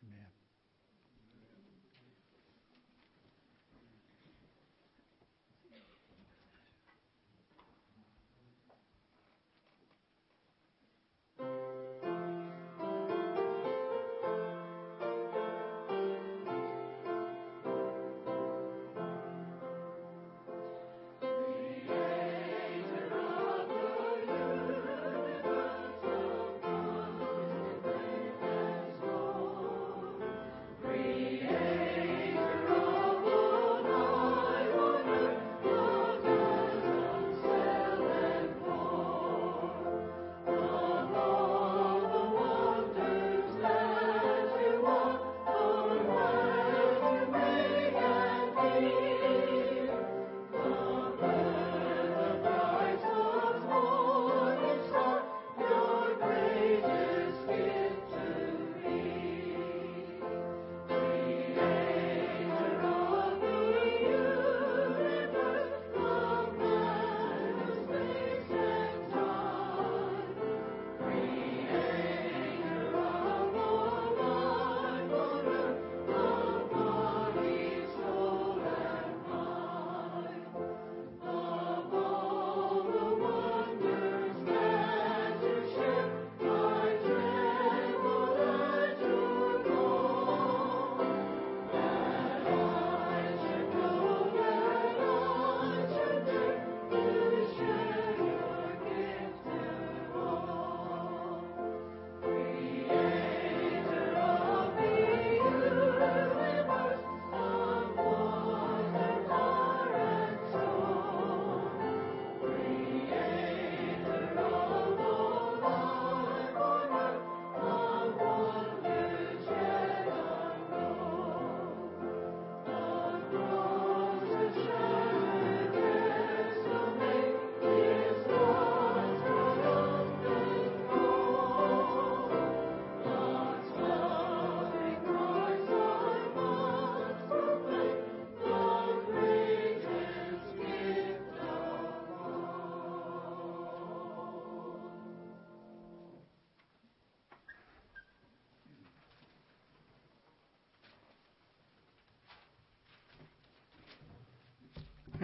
Amen. 0.05 0.39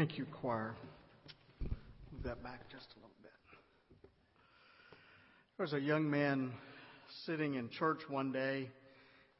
Thank 0.06 0.18
you, 0.18 0.26
choir. 0.40 0.76
Move 2.12 2.22
that 2.22 2.40
back 2.40 2.70
just 2.70 2.86
a 2.92 2.98
little 3.00 3.10
bit. 3.22 3.32
There 5.56 5.64
was 5.64 5.72
a 5.72 5.80
young 5.80 6.08
man 6.08 6.52
sitting 7.24 7.54
in 7.54 7.70
church 7.70 8.02
one 8.08 8.30
day 8.30 8.70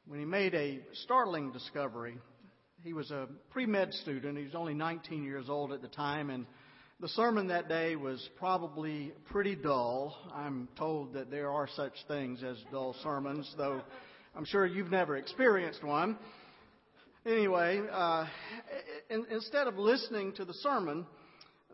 when 0.07 0.19
he 0.19 0.25
made 0.25 0.53
a 0.53 0.81
startling 1.05 1.53
discovery. 1.53 2.17
He 2.83 2.91
was 2.91 3.11
a 3.11 3.29
pre 3.49 3.65
med 3.65 3.93
student. 3.93 4.37
He 4.37 4.43
was 4.43 4.55
only 4.55 4.73
19 4.73 5.23
years 5.23 5.45
old 5.47 5.71
at 5.71 5.81
the 5.81 5.87
time, 5.87 6.29
and 6.29 6.45
the 6.99 7.07
sermon 7.07 7.47
that 7.47 7.69
day 7.69 7.95
was 7.95 8.29
probably 8.37 9.13
pretty 9.31 9.55
dull. 9.55 10.17
I'm 10.35 10.67
told 10.77 11.13
that 11.13 11.31
there 11.31 11.49
are 11.49 11.69
such 11.77 11.93
things 12.09 12.43
as 12.43 12.57
dull 12.73 12.93
sermons, 13.03 13.49
though 13.57 13.79
I'm 14.35 14.43
sure 14.43 14.65
you've 14.65 14.91
never 14.91 15.15
experienced 15.15 15.81
one. 15.81 16.17
Anyway, 17.25 17.81
uh, 17.91 18.25
in, 19.09 19.25
instead 19.31 19.67
of 19.67 19.77
listening 19.77 20.33
to 20.33 20.45
the 20.45 20.53
sermon, 20.53 21.05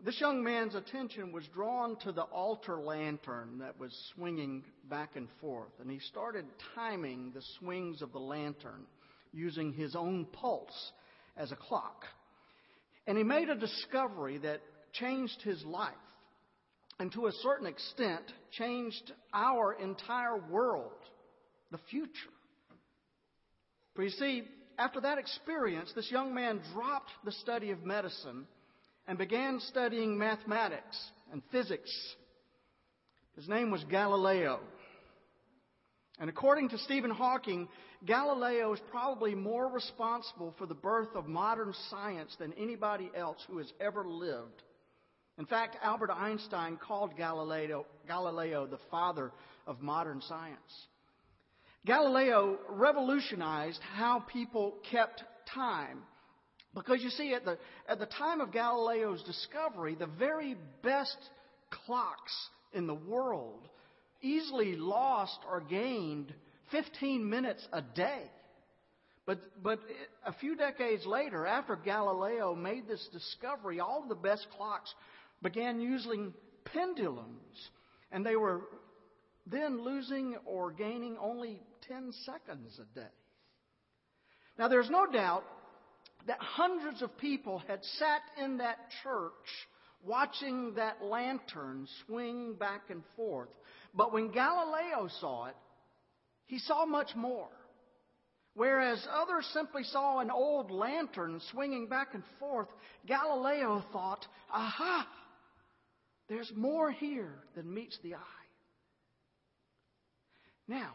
this 0.04 0.20
young 0.20 0.42
man's 0.42 0.74
attention 0.74 1.32
was 1.32 1.46
drawn 1.54 1.96
to 2.00 2.12
the 2.12 2.22
altar 2.22 2.78
lantern 2.78 3.58
that 3.58 3.78
was 3.78 3.92
swinging 4.14 4.64
back 4.88 5.16
and 5.16 5.28
forth. 5.40 5.72
And 5.80 5.90
he 5.90 5.98
started 6.00 6.44
timing 6.74 7.32
the 7.34 7.42
swings 7.58 8.02
of 8.02 8.12
the 8.12 8.18
lantern 8.18 8.86
using 9.32 9.72
his 9.72 9.96
own 9.96 10.26
pulse 10.26 10.92
as 11.36 11.52
a 11.52 11.56
clock. 11.56 12.04
And 13.06 13.16
he 13.16 13.24
made 13.24 13.48
a 13.48 13.54
discovery 13.54 14.38
that 14.38 14.60
changed 14.92 15.40
his 15.42 15.62
life 15.64 15.92
and 16.98 17.12
to 17.12 17.26
a 17.26 17.32
certain 17.42 17.66
extent 17.66 18.22
changed 18.52 19.12
our 19.32 19.72
entire 19.74 20.36
world, 20.36 20.92
the 21.70 21.78
future. 21.90 22.10
For 23.94 24.02
you 24.02 24.10
see, 24.10 24.42
after 24.78 25.00
that 25.00 25.18
experience, 25.18 25.92
this 25.94 26.10
young 26.10 26.34
man 26.34 26.60
dropped 26.72 27.10
the 27.24 27.32
study 27.32 27.70
of 27.70 27.84
medicine 27.84 28.46
and 29.06 29.18
began 29.18 29.60
studying 29.60 30.18
mathematics 30.18 30.98
and 31.32 31.42
physics. 31.52 31.90
His 33.36 33.48
name 33.48 33.70
was 33.70 33.84
Galileo. 33.84 34.60
And 36.18 36.30
according 36.30 36.68
to 36.70 36.78
Stephen 36.78 37.10
Hawking, 37.10 37.68
Galileo 38.06 38.72
is 38.72 38.80
probably 38.90 39.34
more 39.34 39.68
responsible 39.68 40.54
for 40.58 40.66
the 40.66 40.74
birth 40.74 41.08
of 41.14 41.26
modern 41.26 41.74
science 41.90 42.36
than 42.38 42.52
anybody 42.52 43.10
else 43.16 43.38
who 43.48 43.58
has 43.58 43.72
ever 43.80 44.06
lived. 44.06 44.62
In 45.38 45.46
fact, 45.46 45.76
Albert 45.82 46.10
Einstein 46.12 46.76
called 46.76 47.16
Galileo, 47.16 47.86
Galileo 48.06 48.66
the 48.66 48.78
father 48.90 49.32
of 49.66 49.80
modern 49.80 50.20
science. 50.20 50.86
Galileo 51.86 52.58
revolutionized 52.68 53.80
how 53.94 54.20
people 54.20 54.74
kept 54.90 55.22
time. 55.54 56.02
Because 56.74 57.02
you 57.02 57.10
see, 57.10 57.34
at 57.34 57.44
the, 57.44 57.58
at 57.88 57.98
the 57.98 58.06
time 58.06 58.40
of 58.40 58.52
Galileo's 58.52 59.22
discovery, 59.22 59.94
the 59.94 60.06
very 60.06 60.56
best 60.82 61.16
clocks 61.70 62.32
in 62.72 62.86
the 62.86 62.94
world 62.94 63.68
easily 64.22 64.74
lost 64.74 65.38
or 65.48 65.60
gained 65.60 66.32
15 66.72 67.28
minutes 67.28 67.66
a 67.72 67.82
day. 67.82 68.22
But, 69.26 69.62
but 69.62 69.80
a 70.26 70.32
few 70.32 70.56
decades 70.56 71.06
later, 71.06 71.46
after 71.46 71.76
Galileo 71.76 72.54
made 72.54 72.88
this 72.88 73.08
discovery, 73.12 73.80
all 73.80 74.04
the 74.08 74.14
best 74.14 74.46
clocks 74.56 74.92
began 75.42 75.80
using 75.80 76.34
pendulums. 76.64 77.70
And 78.10 78.24
they 78.24 78.36
were 78.36 78.62
then 79.46 79.82
losing 79.82 80.36
or 80.44 80.72
gaining 80.72 81.16
only 81.20 81.60
10 81.88 82.12
seconds 82.24 82.78
a 82.80 82.98
day. 82.98 83.06
Now, 84.58 84.68
there's 84.68 84.90
no 84.90 85.06
doubt 85.06 85.44
that 86.26 86.38
hundreds 86.40 87.02
of 87.02 87.16
people 87.18 87.58
had 87.66 87.84
sat 87.98 88.22
in 88.42 88.58
that 88.58 88.78
church 89.02 89.32
watching 90.02 90.74
that 90.74 91.02
lantern 91.02 91.86
swing 92.06 92.54
back 92.54 92.90
and 92.90 93.02
forth. 93.16 93.48
But 93.94 94.12
when 94.12 94.30
Galileo 94.30 95.08
saw 95.20 95.46
it, 95.46 95.56
he 96.46 96.58
saw 96.58 96.84
much 96.84 97.14
more. 97.16 97.48
Whereas 98.54 99.04
others 99.12 99.48
simply 99.52 99.82
saw 99.82 100.20
an 100.20 100.30
old 100.30 100.70
lantern 100.70 101.40
swinging 101.50 101.88
back 101.88 102.14
and 102.14 102.22
forth, 102.38 102.68
Galileo 103.06 103.84
thought, 103.92 104.24
aha, 104.52 105.08
there's 106.28 106.52
more 106.54 106.92
here 106.92 107.34
than 107.56 107.74
meets 107.74 107.98
the 108.02 108.14
eye. 108.14 108.44
Now, 110.68 110.92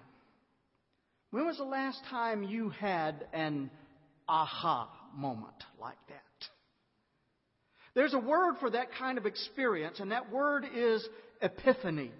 when 1.31 1.45
was 1.45 1.57
the 1.57 1.63
last 1.63 2.01
time 2.09 2.43
you 2.43 2.69
had 2.69 3.25
an 3.33 3.69
aha 4.27 4.89
moment 5.15 5.63
like 5.79 5.97
that? 6.07 6.15
There's 7.93 8.13
a 8.13 8.19
word 8.19 8.55
for 8.59 8.69
that 8.69 8.87
kind 8.97 9.17
of 9.17 9.25
experience, 9.25 9.99
and 9.99 10.11
that 10.11 10.31
word 10.31 10.65
is 10.73 11.07
epiphany. 11.41 12.11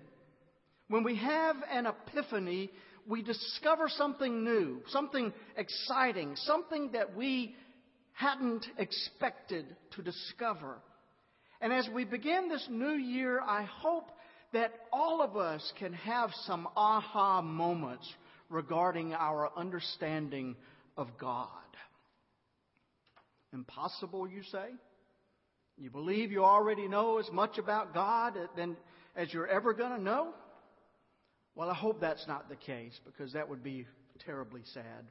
When 0.89 1.04
we 1.04 1.15
have 1.17 1.56
an 1.72 1.88
epiphany, 1.88 2.69
we 3.08 3.22
discover 3.22 3.88
something 3.89 4.43
new, 4.43 4.82
something 4.89 5.34
exciting, 5.56 6.36
something 6.36 6.91
that 6.93 7.15
we 7.15 7.56
hadn't 8.13 8.65
expected 8.78 9.65
to 9.95 10.02
discover. 10.02 10.78
And 11.62 11.72
as 11.74 11.88
we 11.93 12.06
begin 12.06 12.50
this 12.50 12.67
new 12.69 12.93
year, 12.93 13.39
I 13.41 13.63
hope 13.63 14.10
that 14.54 14.74
all 14.91 15.22
of 15.22 15.38
us 15.38 15.74
can 15.80 15.93
have 15.93 16.32
some 16.45 16.67
aha 16.76 17.41
moments 17.41 18.12
regarding 18.50 19.14
our 19.14 19.50
understanding 19.56 20.56
of 20.98 21.08
God. 21.20 21.48
Impossible, 23.54 24.28
you 24.28 24.44
say? 24.44 24.68
You 25.78 25.90
believe 25.90 26.32
you 26.32 26.44
already 26.44 26.88
know 26.88 27.20
as 27.20 27.32
much 27.32 27.58
about 27.58 27.94
God 27.94 28.34
as 29.16 29.34
you're 29.34 29.48
ever 29.48 29.74
going 29.74 29.92
to 29.92 30.02
know? 30.02 30.34
Well, 31.56 31.70
I 31.70 31.74
hope 31.74 32.02
that's 32.02 32.28
not 32.28 32.50
the 32.50 32.56
case 32.56 33.00
because 33.06 33.34
that 33.34 33.50
would 33.50 33.64
be 33.64 33.88
terribly 34.26 34.62
sad. 34.74 35.10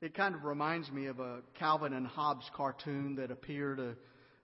It 0.00 0.14
kind 0.14 0.34
of 0.34 0.44
reminds 0.44 0.90
me 0.90 1.06
of 1.06 1.18
a 1.20 1.40
Calvin 1.58 1.92
and 1.92 2.06
Hobbes 2.06 2.48
cartoon 2.54 3.16
that 3.16 3.30
appeared 3.30 3.80
a, 3.80 3.94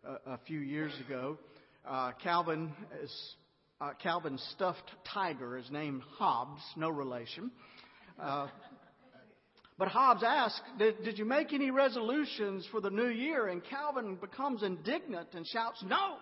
a, 0.05 0.33
a 0.33 0.38
few 0.47 0.61
years 0.61 0.93
ago. 1.07 1.38
Uh, 1.87 2.12
Calvin 2.23 2.73
is 3.03 3.37
uh, 3.81 3.90
Calvin's 4.03 4.43
stuffed 4.55 4.90
tiger 5.12 5.59
is 5.59 5.71
named 5.71 6.03
Hobbes, 6.17 6.62
no 6.77 6.88
relation. 6.88 7.51
Uh, 8.18 8.48
but 9.77 9.88
Hobbes 9.88 10.22
asks, 10.22 10.61
did, 10.79 11.03
did 11.03 11.18
you 11.18 11.24
make 11.24 11.53
any 11.53 11.70
resolutions 11.70 12.66
for 12.70 12.81
the 12.81 12.90
new 12.90 13.09
year? 13.09 13.48
And 13.48 13.62
Calvin 13.64 14.16
becomes 14.16 14.62
indignant 14.62 15.29
and 15.35 15.46
shouts, 15.46 15.83
No! 15.85 16.16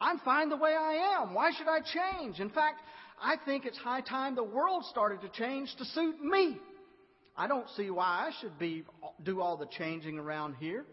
I'm 0.00 0.18
fine 0.20 0.48
the 0.48 0.56
way 0.56 0.74
I 0.78 1.20
am. 1.20 1.34
Why 1.34 1.50
should 1.52 1.68
I 1.68 1.80
change? 1.80 2.40
In 2.40 2.48
fact, 2.48 2.80
I 3.22 3.36
think 3.44 3.66
it's 3.66 3.76
high 3.76 4.00
time 4.00 4.34
the 4.34 4.42
world 4.42 4.84
started 4.86 5.20
to 5.20 5.28
change 5.28 5.74
to 5.76 5.84
suit 5.84 6.22
me. 6.22 6.58
I 7.36 7.46
don't 7.46 7.68
see 7.76 7.90
why 7.90 8.28
I 8.28 8.30
should 8.40 8.58
be 8.58 8.84
do 9.22 9.40
all 9.42 9.58
the 9.58 9.66
changing 9.66 10.18
around 10.18 10.56
here. 10.58 10.86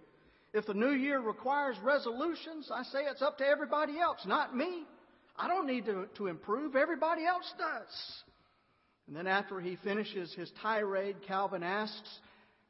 If 0.53 0.65
the 0.65 0.73
new 0.73 0.91
year 0.91 1.19
requires 1.19 1.77
resolutions, 1.81 2.69
I 2.73 2.83
say 2.83 2.99
it's 3.09 3.21
up 3.21 3.37
to 3.37 3.45
everybody 3.45 3.99
else, 3.99 4.19
not 4.25 4.55
me. 4.55 4.83
I 5.37 5.47
don't 5.47 5.67
need 5.67 5.85
to, 5.85 6.07
to 6.17 6.27
improve. 6.27 6.75
Everybody 6.75 7.25
else 7.25 7.51
does. 7.57 8.23
And 9.07 9.15
then 9.15 9.27
after 9.27 9.59
he 9.59 9.77
finishes 9.77 10.33
his 10.33 10.51
tirade, 10.61 11.15
Calvin 11.27 11.63
asks, 11.63 12.19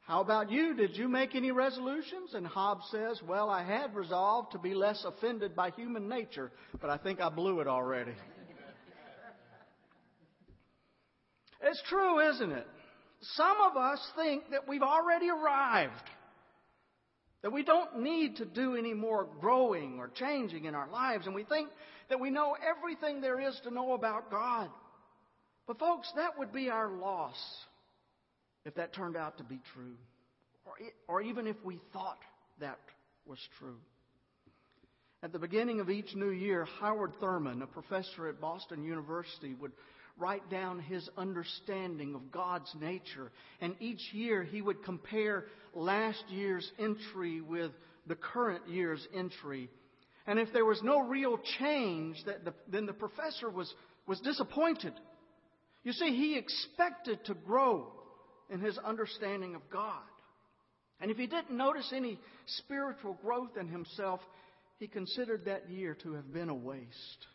How 0.02 0.20
about 0.20 0.50
you? 0.50 0.74
Did 0.74 0.96
you 0.96 1.08
make 1.08 1.34
any 1.34 1.50
resolutions? 1.50 2.34
And 2.34 2.46
Hobbes 2.46 2.84
says, 2.92 3.20
Well, 3.26 3.50
I 3.50 3.64
had 3.64 3.94
resolved 3.94 4.52
to 4.52 4.58
be 4.58 4.74
less 4.74 5.04
offended 5.04 5.56
by 5.56 5.70
human 5.70 6.08
nature, 6.08 6.52
but 6.80 6.90
I 6.90 6.96
think 6.96 7.20
I 7.20 7.28
blew 7.28 7.60
it 7.60 7.66
already. 7.66 8.12
it's 11.60 11.82
true, 11.88 12.20
isn't 12.30 12.52
it? 12.52 12.66
Some 13.20 13.56
of 13.60 13.76
us 13.76 14.00
think 14.14 14.50
that 14.52 14.68
we've 14.68 14.82
already 14.82 15.28
arrived. 15.28 15.92
That 17.42 17.52
we 17.52 17.64
don't 17.64 18.00
need 18.00 18.36
to 18.36 18.44
do 18.44 18.76
any 18.76 18.94
more 18.94 19.26
growing 19.40 19.98
or 19.98 20.08
changing 20.08 20.66
in 20.66 20.74
our 20.76 20.88
lives. 20.90 21.26
And 21.26 21.34
we 21.34 21.44
think 21.44 21.68
that 22.10 22.20
we 22.20 22.30
know 22.30 22.56
everything 22.62 23.20
there 23.20 23.40
is 23.40 23.60
to 23.64 23.72
know 23.72 23.94
about 23.94 24.30
God. 24.30 24.70
But, 25.68 25.78
folks, 25.78 26.10
that 26.16 26.38
would 26.38 26.50
be 26.50 26.70
our 26.70 26.90
loss 26.90 27.36
if 28.64 28.74
that 28.76 28.94
turned 28.94 29.16
out 29.16 29.38
to 29.38 29.44
be 29.44 29.60
true, 29.74 29.94
or, 30.64 30.72
or 31.06 31.22
even 31.22 31.46
if 31.46 31.56
we 31.62 31.78
thought 31.92 32.18
that 32.58 32.78
was 33.26 33.38
true. 33.58 33.76
At 35.22 35.32
the 35.32 35.38
beginning 35.38 35.80
of 35.80 35.90
each 35.90 36.14
new 36.14 36.30
year, 36.30 36.66
Howard 36.80 37.12
Thurman, 37.20 37.60
a 37.60 37.66
professor 37.66 38.28
at 38.28 38.40
Boston 38.40 38.82
University, 38.82 39.54
would 39.54 39.72
write 40.16 40.48
down 40.50 40.80
his 40.80 41.08
understanding 41.18 42.14
of 42.14 42.32
God's 42.32 42.74
nature. 42.80 43.30
And 43.60 43.74
each 43.78 44.12
year 44.12 44.42
he 44.42 44.62
would 44.62 44.82
compare 44.84 45.44
last 45.74 46.24
year's 46.28 46.70
entry 46.78 47.40
with 47.40 47.72
the 48.06 48.16
current 48.16 48.68
year's 48.68 49.06
entry. 49.14 49.68
And 50.26 50.38
if 50.38 50.52
there 50.52 50.64
was 50.64 50.80
no 50.82 51.00
real 51.00 51.38
change, 51.58 52.16
then 52.70 52.86
the 52.86 52.92
professor 52.92 53.50
was, 53.50 53.72
was 54.06 54.20
disappointed. 54.20 54.94
You 55.88 55.94
see, 55.94 56.14
he 56.14 56.36
expected 56.36 57.24
to 57.24 57.34
grow 57.34 57.90
in 58.50 58.60
his 58.60 58.76
understanding 58.76 59.54
of 59.54 59.62
God. 59.72 60.02
And 61.00 61.10
if 61.10 61.16
he 61.16 61.26
didn't 61.26 61.56
notice 61.56 61.94
any 61.96 62.20
spiritual 62.44 63.18
growth 63.22 63.56
in 63.58 63.68
himself, 63.68 64.20
he 64.78 64.86
considered 64.86 65.46
that 65.46 65.70
year 65.70 65.96
to 66.02 66.12
have 66.12 66.30
been 66.30 66.50
a 66.50 66.54
waste. 66.54 67.26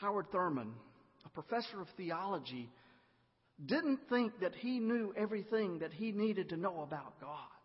Howard 0.00 0.32
Thurman, 0.32 0.72
a 1.26 1.28
professor 1.28 1.82
of 1.82 1.88
theology, 1.98 2.70
didn't 3.66 4.00
think 4.08 4.40
that 4.40 4.54
he 4.54 4.78
knew 4.78 5.12
everything 5.18 5.80
that 5.80 5.92
he 5.92 6.12
needed 6.12 6.48
to 6.48 6.56
know 6.56 6.80
about 6.80 7.20
God. 7.20 7.60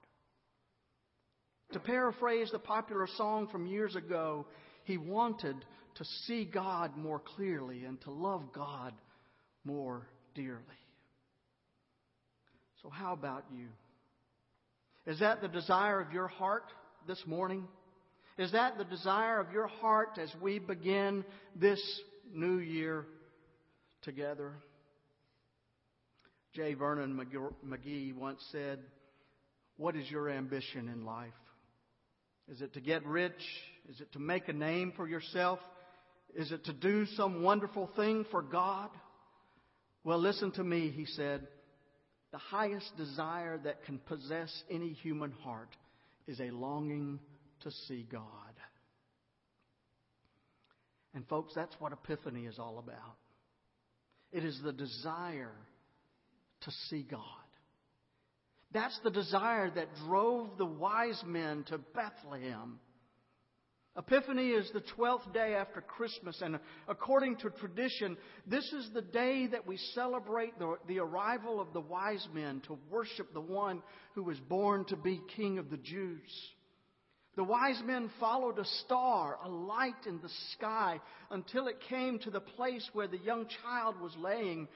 To 1.72 1.80
paraphrase 1.80 2.50
the 2.52 2.60
popular 2.60 3.08
song 3.16 3.48
from 3.50 3.66
years 3.66 3.96
ago, 3.96 4.46
he 4.84 4.98
wanted 4.98 5.56
to 5.96 6.06
see 6.26 6.46
God 6.46 6.98
more 6.98 7.20
clearly 7.20 7.86
and 7.86 8.00
to 8.02 8.12
love 8.12 8.52
God 8.54 8.94
more 9.64 10.08
dearly. 10.36 10.62
So, 12.82 12.90
how 12.90 13.14
about 13.14 13.46
you? 13.56 13.68
Is 15.06 15.20
that 15.20 15.42
the 15.42 15.48
desire 15.48 16.00
of 16.00 16.12
your 16.12 16.28
heart 16.28 16.66
this 17.08 17.22
morning? 17.26 17.68
Is 18.38 18.52
that 18.54 18.78
the 18.78 18.84
desire 18.84 19.40
of 19.40 19.52
your 19.52 19.68
heart 19.68 20.18
as 20.18 20.32
we 20.42 20.60
begin 20.60 21.24
this 21.56 21.82
new 22.34 22.58
year 22.58 23.06
together? 24.02 24.54
J. 26.54 26.74
Vernon 26.74 27.20
McGee 27.66 28.16
once 28.16 28.44
said, 28.52 28.80
What 29.78 29.96
is 29.96 30.10
your 30.10 30.30
ambition 30.30 30.88
in 30.88 31.06
life? 31.06 31.34
Is 32.48 32.62
it 32.62 32.74
to 32.74 32.82
get 32.82 33.06
rich? 33.06 33.32
Is 33.90 34.02
it 34.02 34.12
to 34.14 34.20
make 34.20 34.48
a 34.48 34.54
name 34.54 34.94
for 34.96 35.08
yourself? 35.08 35.60
Is 36.36 36.52
it 36.52 36.66
to 36.66 36.74
do 36.74 37.06
some 37.16 37.44
wonderful 37.44 37.90
thing 37.96 38.26
for 38.32 38.42
God? 38.42 38.90
Well, 40.04 40.20
listen 40.20 40.52
to 40.54 40.64
me, 40.64 40.90
he 40.90 41.06
said. 41.06 41.48
The 42.32 42.40
highest 42.40 42.98
desire 42.98 43.60
that 43.60 43.86
can 43.86 44.00
possess 44.00 44.52
any 44.70 44.94
human 44.94 45.32
heart 45.32 45.70
is 46.28 46.40
a 46.40 46.50
longing 46.50 47.20
to 47.62 47.72
see 47.88 48.08
God. 48.12 48.24
And, 51.14 51.28
folks, 51.28 51.54
that's 51.56 51.76
what 51.80 51.94
Epiphany 51.94 52.46
is 52.46 52.58
all 52.58 52.80
about. 52.80 53.18
It 54.32 54.44
is 54.44 54.60
the 54.64 54.74
desire 54.74 55.54
to 56.62 56.72
see 56.90 57.04
God. 57.04 57.22
That's 58.72 59.00
the 59.04 59.12
desire 59.12 59.70
that 59.70 59.90
drove 60.08 60.58
the 60.58 60.66
wise 60.66 61.22
men 61.24 61.66
to 61.68 61.78
Bethlehem. 61.78 62.80
Epiphany 63.96 64.50
is 64.50 64.72
the 64.72 64.84
12th 64.98 65.32
day 65.34 65.54
after 65.54 65.80
Christmas, 65.80 66.42
and 66.42 66.60
according 66.88 67.36
to 67.38 67.52
tradition, 67.52 68.18
this 68.48 68.74
is 68.74 68.90
the 68.92 69.04
day 69.04 69.46
that 69.46 69.68
we 69.68 69.78
celebrate 69.94 70.58
the, 70.58 70.78
the, 70.88 70.98
arrival 70.98 71.62
of 71.62 71.74
the 71.74 71.80
wise 71.80 72.28
men 72.34 72.60
to 72.66 72.80
worship 72.90 73.32
the 73.34 73.42
one 73.42 73.84
who 74.16 74.24
was 74.24 74.40
born 74.40 74.84
to 74.86 74.96
be 74.96 75.22
King 75.36 75.60
of 75.60 75.70
the 75.70 75.78
Jews. 75.78 76.32
The 77.36 77.44
wise 77.44 77.80
men 77.86 78.10
followed 78.20 78.58
a 78.58 78.66
star, 78.66 79.38
a 79.44 79.50
light 79.50 80.08
in 80.08 80.20
the 80.22 80.30
sky, 80.54 81.00
until 81.30 81.68
it 81.68 81.80
came 81.88 82.18
to 82.20 82.32
the 82.32 82.40
place 82.40 82.88
where 82.94 83.08
the 83.08 83.20
young 83.20 83.46
child 83.62 84.02
was 84.02 84.16
laying. 84.18 84.68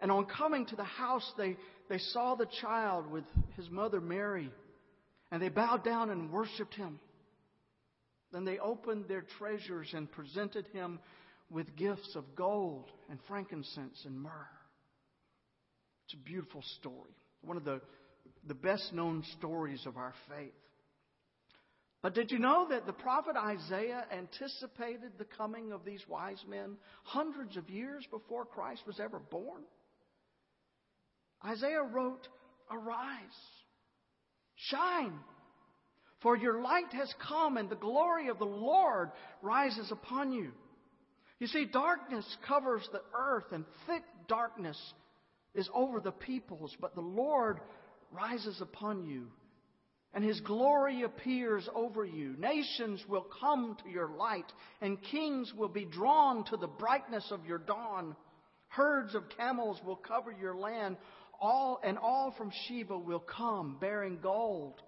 And 0.00 0.10
on 0.10 0.26
coming 0.26 0.66
to 0.66 0.76
the 0.76 0.82
house, 0.82 1.32
they, 1.38 1.56
they 1.88 1.98
saw 1.98 2.34
the 2.34 2.48
child 2.60 3.08
with 3.08 3.24
his 3.56 3.70
mother 3.70 4.00
Mary, 4.00 4.50
and 5.30 5.40
they 5.40 5.48
bowed 5.48 5.84
down 5.84 6.10
and 6.10 6.32
worshiped 6.32 6.74
him. 6.74 6.98
Then 8.32 8.44
they 8.44 8.58
opened 8.58 9.06
their 9.08 9.24
treasures 9.38 9.92
and 9.94 10.10
presented 10.10 10.66
him 10.68 10.98
with 11.50 11.76
gifts 11.76 12.16
of 12.16 12.34
gold 12.34 12.86
and 13.10 13.18
frankincense 13.28 14.02
and 14.06 14.18
myrrh. 14.18 14.48
It's 16.06 16.14
a 16.14 16.24
beautiful 16.24 16.62
story, 16.80 17.14
one 17.42 17.56
of 17.56 17.64
the, 17.64 17.80
the 18.46 18.54
best 18.54 18.92
known 18.92 19.22
stories 19.38 19.84
of 19.86 19.96
our 19.96 20.14
faith. 20.28 20.52
But 22.02 22.14
did 22.14 22.32
you 22.32 22.40
know 22.40 22.66
that 22.70 22.86
the 22.86 22.92
prophet 22.92 23.36
Isaiah 23.36 24.04
anticipated 24.12 25.12
the 25.18 25.24
coming 25.24 25.70
of 25.70 25.84
these 25.84 26.02
wise 26.08 26.42
men 26.48 26.76
hundreds 27.04 27.56
of 27.56 27.70
years 27.70 28.04
before 28.10 28.44
Christ 28.44 28.82
was 28.86 28.98
ever 28.98 29.20
born? 29.20 29.62
Isaiah 31.44 31.82
wrote, 31.82 32.26
Arise, 32.70 33.16
shine, 34.56 35.18
for 36.22 36.36
your 36.36 36.62
light 36.62 36.92
has 36.92 37.12
come, 37.28 37.56
and 37.56 37.68
the 37.68 37.76
glory 37.76 38.28
of 38.28 38.38
the 38.38 38.44
Lord 38.44 39.10
rises 39.42 39.90
upon 39.90 40.32
you. 40.32 40.52
You 41.38 41.48
see, 41.48 41.64
darkness 41.64 42.24
covers 42.46 42.88
the 42.92 43.02
earth, 43.14 43.46
and 43.52 43.64
thick 43.86 44.04
darkness 44.28 44.78
is 45.54 45.68
over 45.74 46.00
the 46.00 46.12
peoples, 46.12 46.74
but 46.80 46.94
the 46.94 47.00
Lord 47.00 47.60
rises 48.12 48.60
upon 48.60 49.04
you, 49.04 49.26
and 50.14 50.22
his 50.24 50.40
glory 50.40 51.02
appears 51.02 51.68
over 51.74 52.04
you. 52.04 52.36
Nations 52.38 53.02
will 53.08 53.26
come 53.40 53.76
to 53.82 53.90
your 53.90 54.10
light, 54.10 54.50
and 54.80 55.02
kings 55.10 55.52
will 55.56 55.68
be 55.68 55.84
drawn 55.84 56.44
to 56.44 56.56
the 56.56 56.68
brightness 56.68 57.26
of 57.32 57.44
your 57.44 57.58
dawn. 57.58 58.14
Herds 58.68 59.14
of 59.14 59.24
camels 59.36 59.80
will 59.84 59.96
cover 59.96 60.32
your 60.32 60.54
land, 60.54 60.96
all 61.40 61.80
and 61.82 61.98
all 61.98 62.32
from 62.38 62.52
Sheba 62.68 62.96
will 62.96 63.24
come 63.36 63.78
bearing 63.80 64.18
gold 64.22 64.80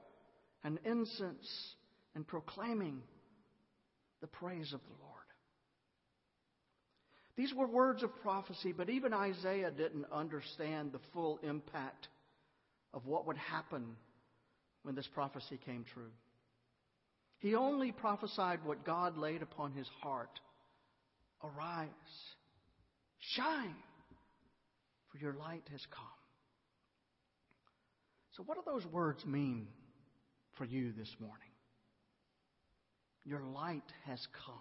and 0.65 0.79
incense 0.85 1.75
and 2.15 2.27
proclaiming 2.27 3.03
the 4.21 4.27
praise 4.27 4.73
of 4.73 4.81
the 4.81 5.05
Lord. 5.05 5.15
These 7.37 7.53
were 7.53 7.67
words 7.67 8.03
of 8.03 8.11
prophecy, 8.23 8.73
but 8.73 8.89
even 8.89 9.13
Isaiah 9.13 9.71
didn't 9.71 10.07
understand 10.13 10.93
the 10.93 11.01
full 11.13 11.39
impact 11.43 12.09
of 12.93 13.07
what 13.07 13.27
would 13.27 13.37
happen 13.37 13.97
when 14.83 14.95
this 14.95 15.09
prophecy 15.13 15.59
came 15.65 15.85
true. 15.93 16.13
He 17.39 17.55
only 17.55 17.93
prophesied 17.93 18.61
what 18.65 18.87
God 18.87 19.19
laid 19.19 19.43
upon 19.43 19.73
his 19.73 19.89
heart. 20.01 20.41
Arise, 21.43 21.89
shine, 23.19 23.75
for 25.11 25.19
your 25.19 25.35
light 25.35 25.65
has 25.73 25.85
come. 25.91 26.07
So, 28.37 28.45
what 28.45 28.57
do 28.57 28.63
those 28.65 28.87
words 28.87 29.27
mean 29.27 29.67
for 30.57 30.65
you 30.65 30.93
this 30.93 31.15
morning. 31.21 31.49
Your 33.25 33.43
light 33.43 33.91
has 34.07 34.25
come. 34.45 34.55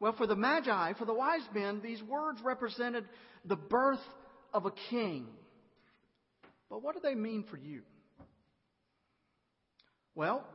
Well, 0.00 0.14
for 0.16 0.26
the 0.26 0.36
Magi, 0.36 0.94
for 0.94 1.04
the 1.04 1.14
wise 1.14 1.46
men, 1.54 1.80
these 1.82 2.02
words 2.02 2.40
represented 2.42 3.04
the 3.44 3.56
birth 3.56 3.98
of 4.52 4.66
a 4.66 4.72
king. 4.88 5.26
But 6.68 6.82
what 6.82 6.94
do 6.94 7.00
they 7.02 7.14
mean 7.14 7.44
for 7.50 7.56
you? 7.56 7.82
Well, 10.14 10.46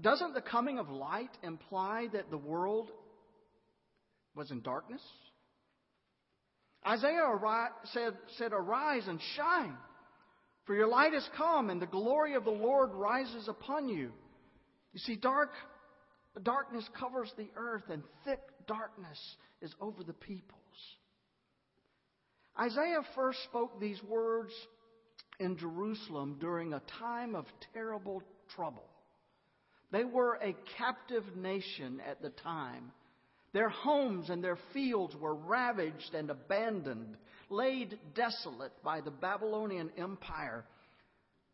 doesn't 0.00 0.34
the 0.34 0.40
coming 0.40 0.78
of 0.78 0.88
light 0.90 1.30
imply 1.42 2.08
that 2.12 2.30
the 2.30 2.38
world 2.38 2.90
was 4.34 4.50
in 4.50 4.60
darkness? 4.62 5.02
Isaiah 6.86 7.26
said, 7.92 8.14
said, 8.36 8.52
Arise 8.52 9.06
and 9.06 9.20
shine, 9.36 9.76
for 10.68 10.74
your 10.74 10.86
light 10.86 11.14
has 11.14 11.26
come, 11.34 11.70
and 11.70 11.80
the 11.80 11.86
glory 11.86 12.34
of 12.34 12.44
the 12.44 12.50
Lord 12.50 12.90
rises 12.92 13.48
upon 13.48 13.88
you. 13.88 14.12
You 14.92 15.00
see, 15.00 15.16
dark 15.16 15.50
darkness 16.42 16.86
covers 17.00 17.32
the 17.38 17.48
earth, 17.56 17.84
and 17.90 18.02
thick 18.26 18.40
darkness 18.66 19.18
is 19.62 19.74
over 19.80 20.04
the 20.04 20.12
peoples. 20.12 20.52
Isaiah 22.60 23.00
first 23.14 23.42
spoke 23.44 23.80
these 23.80 24.00
words 24.02 24.52
in 25.40 25.56
Jerusalem 25.56 26.36
during 26.38 26.74
a 26.74 26.82
time 26.98 27.34
of 27.34 27.46
terrible 27.72 28.22
trouble. 28.54 28.84
They 29.90 30.04
were 30.04 30.34
a 30.34 30.54
captive 30.76 31.24
nation 31.34 32.02
at 32.06 32.20
the 32.20 32.28
time. 32.28 32.92
Their 33.54 33.70
homes 33.70 34.28
and 34.28 34.44
their 34.44 34.58
fields 34.74 35.16
were 35.16 35.34
ravaged 35.34 36.12
and 36.12 36.28
abandoned 36.28 37.16
laid 37.50 37.98
desolate 38.14 38.72
by 38.82 39.00
the 39.00 39.10
Babylonian 39.10 39.90
Empire. 39.96 40.64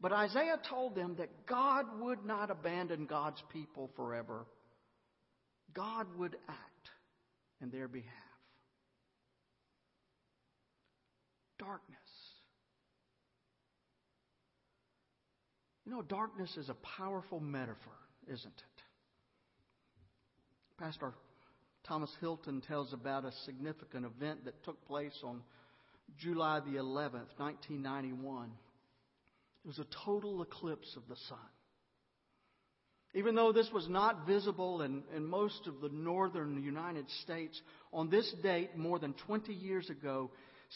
But 0.01 0.13
Isaiah 0.13 0.59
told 0.69 0.95
them 0.95 1.17
that 1.19 1.47
God 1.47 1.87
would 2.01 2.25
not 2.25 2.51
abandon 2.51 3.07
God's 3.07 3.43
people 3.53 3.91
forever. 3.97 4.47
God 5.73 6.07
would 6.19 6.37
act 6.49 6.91
in 7.63 7.71
their 7.71 7.89
behalf. 7.89 8.11
Darkness. 11.59 11.99
You 15.87 15.93
know, 15.93 16.03
darkness 16.03 16.57
is 16.57 16.69
a 16.69 16.77
powerful 16.99 17.41
metaphor, 17.41 17.93
isn't 18.27 18.47
it? 18.47 18.83
Pastor 20.79 21.13
Thomas 21.87 22.11
Hilton 22.21 22.63
tells 22.63 22.93
about 22.93 23.25
a 23.25 23.33
significant 23.45 24.07
event 24.07 24.45
that 24.47 24.65
took 24.65 24.85
place 24.87 25.19
on 25.23 25.43
July 26.19 26.61
the 26.61 26.79
11th, 26.79 27.39
1991. 27.39 28.51
It 29.65 29.67
was 29.67 29.79
a 29.79 29.87
total 30.05 30.43
eclipse 30.43 30.95
of 30.97 31.03
the 31.09 31.17
sun. 31.29 31.39
Even 33.15 33.37
though 33.37 33.53
this 33.53 33.71
was 33.73 33.89
not 33.89 34.27
visible 34.27 34.83
in, 34.83 35.05
in 35.15 35.25
most 35.25 35.69
of 35.69 35.81
the 35.81 35.89
northern 35.89 36.63
United 36.63 37.09
States, 37.23 37.61
on 37.93 38.11
this 38.11 38.33
date, 38.43 38.77
more 38.77 38.99
than 38.99 39.15
20 39.27 39.53
years 39.53 39.89
ago, 39.89 40.31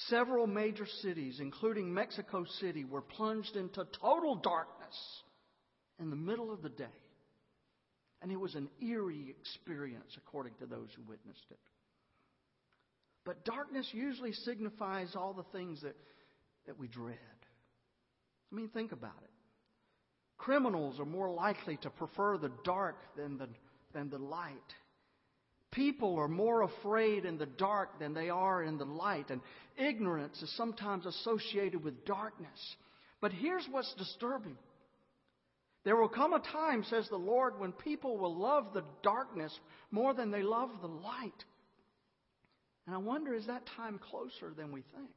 several 0.07 0.47
major 0.47 0.87
cities, 1.03 1.41
including 1.41 1.93
Mexico 1.93 2.45
City, 2.61 2.85
were 2.85 3.03
plunged 3.03 3.57
into 3.57 3.85
total 4.01 4.37
darkness 4.37 4.97
in 5.99 6.11
the 6.11 6.17
middle 6.17 6.53
of 6.53 6.63
the 6.63 6.69
day. 6.69 6.85
And 8.23 8.31
it 8.31 8.39
was 8.39 8.55
an 8.55 8.69
eerie 8.81 9.35
experience, 9.41 10.17
according 10.17 10.55
to 10.61 10.67
those 10.67 10.89
who 10.97 11.03
witnessed 11.03 11.47
it. 11.51 11.59
But 13.29 13.45
darkness 13.45 13.87
usually 13.93 14.33
signifies 14.33 15.15
all 15.15 15.35
the 15.35 15.45
things 15.53 15.83
that, 15.83 15.95
that 16.65 16.79
we 16.79 16.89
dread. 16.89 17.19
I 18.51 18.57
mean, 18.57 18.71
think 18.71 18.93
about 18.93 19.21
it. 19.23 19.31
Criminals 20.39 20.99
are 20.99 21.05
more 21.05 21.29
likely 21.31 21.77
to 21.83 21.91
prefer 21.91 22.39
the 22.39 22.51
dark 22.65 22.97
than 23.19 23.37
the, 23.37 23.51
than 23.93 24.09
the 24.09 24.17
light. 24.17 24.55
People 25.73 26.19
are 26.19 26.27
more 26.27 26.63
afraid 26.63 27.27
in 27.27 27.37
the 27.37 27.45
dark 27.45 27.99
than 27.99 28.15
they 28.15 28.31
are 28.31 28.63
in 28.63 28.79
the 28.79 28.87
light, 28.87 29.29
and 29.29 29.43
ignorance 29.77 30.41
is 30.41 30.57
sometimes 30.57 31.05
associated 31.05 31.85
with 31.85 32.07
darkness. 32.07 32.77
But 33.21 33.35
here's 33.35 33.69
what's 33.71 33.93
disturbing. 33.99 34.57
There 35.85 35.97
will 35.97 36.09
come 36.09 36.33
a 36.33 36.41
time, 36.41 36.83
says 36.89 37.07
the 37.11 37.17
Lord, 37.17 37.61
when 37.61 37.73
people 37.73 38.17
will 38.17 38.35
love 38.35 38.69
the 38.73 38.85
darkness 39.03 39.53
more 39.91 40.15
than 40.15 40.31
they 40.31 40.43
love 40.43 40.71
the 40.81 40.89
light. 40.89 41.45
And 42.89 42.95
I 42.95 42.99
wonder, 43.01 43.35
is 43.35 43.45
that 43.49 43.65
time 43.77 43.99
closer 43.99 44.55
than 44.57 44.73
we 44.73 44.81
think? 44.81 45.11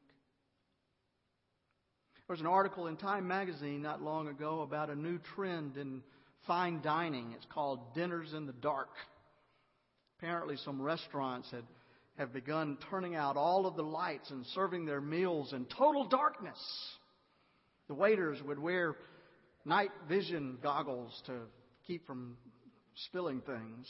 There 2.28 2.34
was 2.34 2.42
an 2.42 2.46
article 2.46 2.88
in 2.88 2.98
Time 2.98 3.30
magazine 3.30 3.82
not 3.82 4.02
long 4.02 4.28
ago 4.28 4.60
about 4.60 4.90
a 4.90 4.96
new 4.96 5.18
trend 5.36 5.78
in 5.78 6.02
fine 6.46 6.82
dining. 6.82 7.32
It's 7.32 7.46
called 7.46 7.96
Dinners 7.96 8.34
in 8.34 8.46
the 8.46 8.52
Dark. 8.52 8.90
Apparently, 10.18 10.58
some 10.58 10.82
restaurants 10.82 11.50
had, 11.50 11.64
have 12.18 12.34
begun 12.34 12.78
turning 12.90 13.16
out 13.16 13.38
all 13.38 13.66
of 13.66 13.78
the 13.78 13.84
lights 13.84 14.32
and 14.32 14.46
serving 14.48 14.86
their 14.86 15.00
meals 15.00 15.54
in 15.54 15.64
total 15.64 16.06
darkness. 16.10 16.60
The 17.88 17.94
waiters 17.94 18.44
would 18.44 18.60
wear 18.60 18.98
night 19.64 19.92
vision 20.10 20.58
goggles 20.62 21.22
to 21.28 21.44
keep 21.88 22.06
from 22.06 22.36
spilling 22.96 23.40
things. 23.40 23.88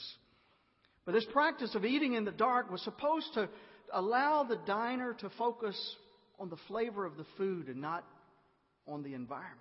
But 1.03 1.13
this 1.13 1.25
practice 1.34 1.73
of 1.73 1.84
eating 1.84 2.13
in 2.13 2.25
the 2.25 2.32
dark 2.32 2.69
was 2.69 2.84
supposed 2.84 3.34
to 3.34 3.49
allow 3.93 4.43
the 4.43 4.59
diner 4.65 5.13
to 5.15 5.29
focus 5.37 5.95
on 6.39 6.49
the 6.49 6.57
flavor 6.67 7.05
of 7.05 7.17
the 7.17 7.25
food 7.37 7.67
and 7.67 7.81
not 7.81 8.03
on 8.87 9.03
the 9.03 9.13
environment. 9.13 9.57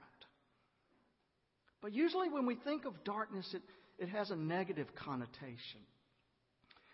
But 1.83 1.93
usually 1.93 2.28
when 2.28 2.47
we 2.47 2.57
think 2.57 2.85
of 2.85 3.05
darkness, 3.05 3.55
it, 3.55 3.62
it 3.99 4.09
has 4.09 4.31
a 4.31 4.37
negative 4.37 4.89
connotation. 4.95 5.81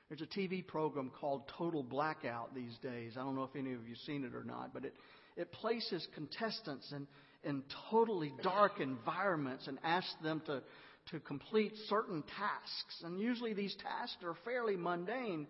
There's 0.08 0.22
a 0.22 0.38
TV 0.38 0.64
program 0.64 1.10
called 1.20 1.42
Total 1.58 1.82
Blackout 1.82 2.54
these 2.54 2.76
days. 2.80 3.14
I 3.16 3.20
don't 3.20 3.34
know 3.34 3.42
if 3.42 3.56
any 3.56 3.72
of 3.72 3.82
you 3.82 3.94
have 3.94 4.04
seen 4.06 4.24
it 4.24 4.34
or 4.34 4.44
not, 4.44 4.72
but 4.72 4.84
it, 4.84 4.94
it 5.36 5.50
places 5.50 6.06
contestants 6.14 6.92
in, 6.92 7.08
in 7.42 7.64
totally 7.90 8.32
dark 8.42 8.80
environments 8.80 9.66
and 9.66 9.78
asks 9.82 10.14
them 10.22 10.42
to, 10.46 10.62
to 11.10 11.20
complete 11.20 11.72
certain 11.88 12.22
tasks. 12.22 13.02
And 13.02 13.18
usually 13.18 13.52
these 13.52 13.74
tasks 13.82 14.22
are 14.22 14.36
fairly 14.44 14.76
mundane. 14.76 15.48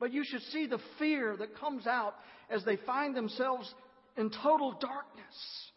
But 0.00 0.12
you 0.12 0.24
should 0.24 0.42
see 0.42 0.66
the 0.66 0.80
fear 0.98 1.36
that 1.36 1.58
comes 1.58 1.86
out 1.86 2.14
as 2.50 2.64
they 2.64 2.76
find 2.76 3.16
themselves 3.16 3.72
in 4.16 4.30
total 4.30 4.72
darkness. 4.72 5.70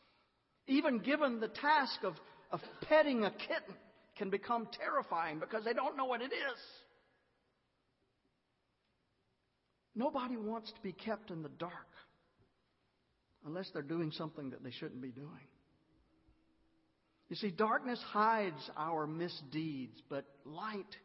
Even 0.68 1.00
given 1.00 1.40
the 1.40 1.48
task 1.48 2.04
of, 2.04 2.16
of 2.52 2.60
petting 2.82 3.24
a 3.24 3.32
kitten 3.32 3.76
can 4.18 4.30
become 4.30 4.68
terrifying 4.78 5.40
because 5.40 5.64
they 5.64 5.74
don't 5.74 5.96
know 5.96 6.06
what 6.06 6.22
it 6.22 6.32
is. 6.34 6.60
Nobody 9.96 10.38
wants 10.38 10.72
to 10.72 10.82
be 10.82 10.92
kept 10.92 11.32
in 11.32 11.42
the 11.42 11.50
dark 11.50 11.72
unless 13.46 13.70
they're 13.74 13.82
doing 13.82 14.12
something 14.12 14.52
that 14.52 14.64
they 14.64 14.72
shouldn't 14.72 15.02
be 15.02 15.10
doing. 15.10 15.48
You 17.30 17.36
see, 17.36 17.50
darkness 17.50 18.00
hides 18.12 18.70
our 18.78 19.08
misdeeds, 19.08 20.00
but 20.10 20.26
light 20.46 20.96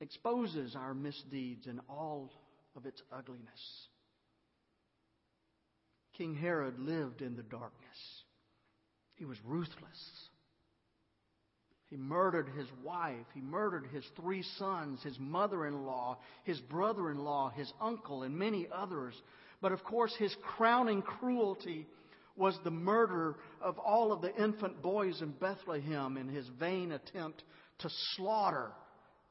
exposes 0.00 0.76
our 0.76 0.94
misdeeds 0.94 1.66
in 1.66 1.80
all 1.88 2.30
of 2.76 2.86
its 2.86 3.02
ugliness. 3.12 3.88
King 6.16 6.34
Herod 6.34 6.78
lived 6.78 7.22
in 7.22 7.36
the 7.36 7.42
darkness. 7.42 8.24
He 9.16 9.24
was 9.24 9.38
ruthless. 9.44 10.28
He 11.86 11.96
murdered 11.96 12.48
his 12.56 12.66
wife. 12.82 13.26
He 13.34 13.40
murdered 13.40 13.86
his 13.92 14.04
three 14.16 14.42
sons, 14.58 15.02
his 15.02 15.18
mother 15.18 15.66
in 15.66 15.84
law, 15.84 16.18
his 16.44 16.60
brother 16.60 17.10
in 17.10 17.18
law, 17.18 17.50
his 17.50 17.72
uncle, 17.80 18.22
and 18.22 18.36
many 18.36 18.66
others. 18.74 19.14
But 19.60 19.72
of 19.72 19.84
course, 19.84 20.14
his 20.18 20.34
crowning 20.56 21.02
cruelty 21.02 21.86
was 22.36 22.58
the 22.64 22.70
murder 22.70 23.36
of 23.60 23.78
all 23.78 24.12
of 24.12 24.22
the 24.22 24.34
infant 24.34 24.82
boys 24.82 25.22
in 25.22 25.30
Bethlehem 25.30 26.16
in 26.16 26.28
his 26.28 26.48
vain 26.58 26.92
attempt 26.92 27.44
to 27.78 27.88
slaughter 28.16 28.72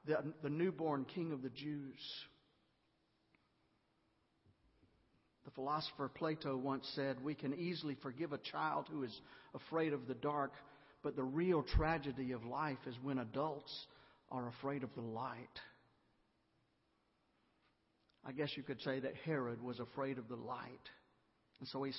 the, 0.06 0.34
the 0.42 0.50
newborn 0.50 1.06
king 1.06 1.32
of 1.32 1.42
the 1.42 1.50
Jews. 1.50 2.00
The 5.46 5.52
philosopher 5.52 6.10
Plato 6.10 6.56
once 6.58 6.90
said, 6.96 7.24
We 7.24 7.36
can 7.36 7.54
easily 7.54 7.98
forgive 8.02 8.34
a 8.34 8.38
child 8.38 8.88
who 8.92 9.04
is 9.04 9.22
afraid 9.54 9.94
of 9.94 10.08
the 10.08 10.16
dark 10.16 10.54
but 11.04 11.18
the 11.18 11.24
real 11.24 11.62
tragedy 11.62 12.32
of 12.32 12.46
life 12.46 12.78
is 12.88 12.96
when 13.04 13.20
adults 13.20 13.86
are 14.32 14.48
afraid 14.48 14.84
of 14.84 14.90
the 14.96 15.02
light. 15.02 15.60
I 18.26 18.32
guess 18.32 18.56
you 18.56 18.64
could 18.64 18.82
say 18.82 19.02
that 19.02 19.14
Herod 19.26 19.62
was 19.62 19.82
afraid 19.82 20.18
of 20.18 20.30
the 20.30 20.38
light. 20.38 20.90
And 21.60 21.68
so 21.68 21.84
he, 21.84 21.92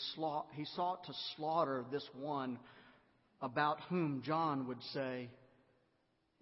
he 0.54 0.64
sought 0.74 1.04
to 1.04 1.12
slaughter 1.36 1.84
this 1.92 2.08
one 2.18 2.58
about 3.42 3.78
whom 3.90 4.22
John 4.24 4.66
would 4.68 4.82
say, 4.94 5.28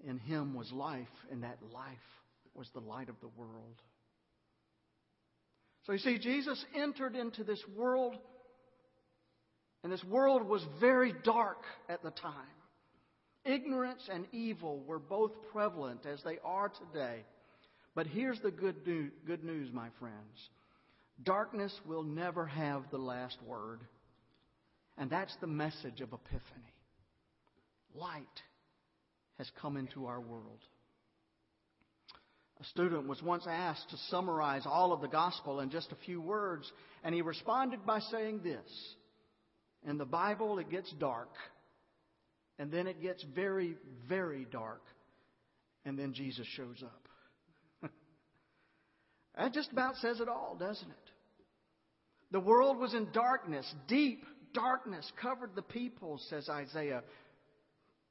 In 0.06 0.18
him 0.18 0.54
was 0.54 0.70
life, 0.72 1.06
and 1.30 1.42
that 1.42 1.58
life 1.72 1.86
was 2.54 2.68
the 2.74 2.80
light 2.80 3.08
of 3.08 3.20
the 3.20 3.30
world. 3.36 3.80
So 5.84 5.92
you 5.92 5.98
see, 5.98 6.18
Jesus 6.18 6.64
entered 6.74 7.16
into 7.16 7.44
this 7.44 7.62
world 7.76 8.16
and 9.82 9.92
this 9.92 10.04
world 10.04 10.46
was 10.46 10.64
very 10.80 11.12
dark 11.24 11.64
at 11.88 12.02
the 12.02 12.10
time. 12.10 12.34
Ignorance 13.44 14.08
and 14.12 14.26
evil 14.32 14.80
were 14.86 15.00
both 15.00 15.32
prevalent 15.52 16.06
as 16.06 16.22
they 16.22 16.38
are 16.44 16.68
today. 16.68 17.24
But 17.94 18.06
here's 18.06 18.40
the 18.40 18.52
good 18.52 18.86
news, 18.86 19.12
good 19.26 19.42
news, 19.42 19.70
my 19.72 19.88
friends. 19.98 20.50
Darkness 21.24 21.74
will 21.84 22.04
never 22.04 22.46
have 22.46 22.84
the 22.90 22.98
last 22.98 23.36
word. 23.44 23.80
And 24.96 25.10
that's 25.10 25.36
the 25.40 25.48
message 25.48 26.00
of 26.00 26.12
Epiphany. 26.12 26.74
Light 27.94 28.42
has 29.42 29.50
come 29.60 29.76
into 29.76 30.06
our 30.06 30.20
world. 30.20 30.60
A 32.60 32.64
student 32.66 33.08
was 33.08 33.20
once 33.20 33.44
asked 33.48 33.90
to 33.90 33.96
summarize 34.08 34.62
all 34.66 34.92
of 34.92 35.00
the 35.00 35.08
gospel 35.08 35.58
in 35.58 35.68
just 35.68 35.90
a 35.90 35.96
few 36.06 36.20
words, 36.20 36.70
and 37.02 37.12
he 37.12 37.22
responded 37.22 37.84
by 37.84 37.98
saying 37.98 38.42
this 38.44 38.94
in 39.84 39.98
the 39.98 40.04
Bible, 40.04 40.60
it 40.60 40.70
gets 40.70 40.92
dark. 40.92 41.30
And 42.60 42.70
then 42.70 42.86
it 42.86 43.02
gets 43.02 43.24
very, 43.34 43.74
very 44.08 44.46
dark. 44.48 44.82
And 45.84 45.98
then 45.98 46.14
Jesus 46.14 46.46
shows 46.56 46.80
up. 46.84 47.08
that 49.36 49.52
just 49.52 49.72
about 49.72 49.96
says 49.96 50.20
it 50.20 50.28
all, 50.28 50.56
doesn't 50.56 50.88
it? 50.88 51.10
The 52.30 52.38
world 52.38 52.78
was 52.78 52.94
in 52.94 53.08
darkness. 53.12 53.66
Deep 53.88 54.24
darkness 54.54 55.10
covered 55.20 55.56
the 55.56 55.62
people, 55.62 56.20
says 56.30 56.48
Isaiah. 56.48 57.02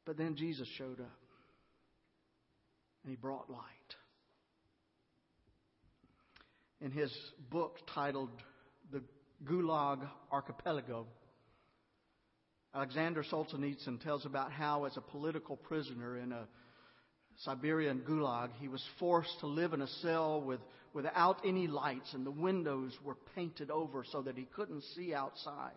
But 0.06 0.18
then 0.18 0.36
Jesus 0.36 0.68
showed 0.78 1.00
up. 1.00 1.21
And 3.04 3.12
he 3.12 3.16
brought 3.16 3.50
light. 3.50 3.62
In 6.82 6.92
his 6.92 7.12
book 7.50 7.78
titled 7.94 8.30
The 8.92 9.02
Gulag 9.44 10.00
Archipelago, 10.32 11.08
Alexander 12.74 13.24
Solzhenitsyn 13.24 14.02
tells 14.02 14.26
about 14.26 14.52
how, 14.52 14.86
as 14.86 14.96
a 14.98 15.02
political 15.02 15.58
prisoner 15.58 16.18
in 16.18 16.32
a 16.32 16.48
Siberian 17.38 18.02
gulag, 18.08 18.50
he 18.60 18.68
was 18.68 18.84
forced 19.00 19.40
to 19.42 19.48
live 19.48 19.74
in 19.74 19.82
a 19.82 19.88
cell 19.88 20.42
with, 20.42 20.62
without 20.94 21.42
any 21.46 21.68
lights, 21.68 22.14
and 22.14 22.26
the 22.26 22.32
windows 22.32 22.98
were 23.04 23.18
painted 23.36 23.70
over 23.72 24.04
so 24.04 24.22
that 24.22 24.38
he 24.38 24.46
couldn't 24.56 24.84
see 24.96 25.14
outside. 25.14 25.74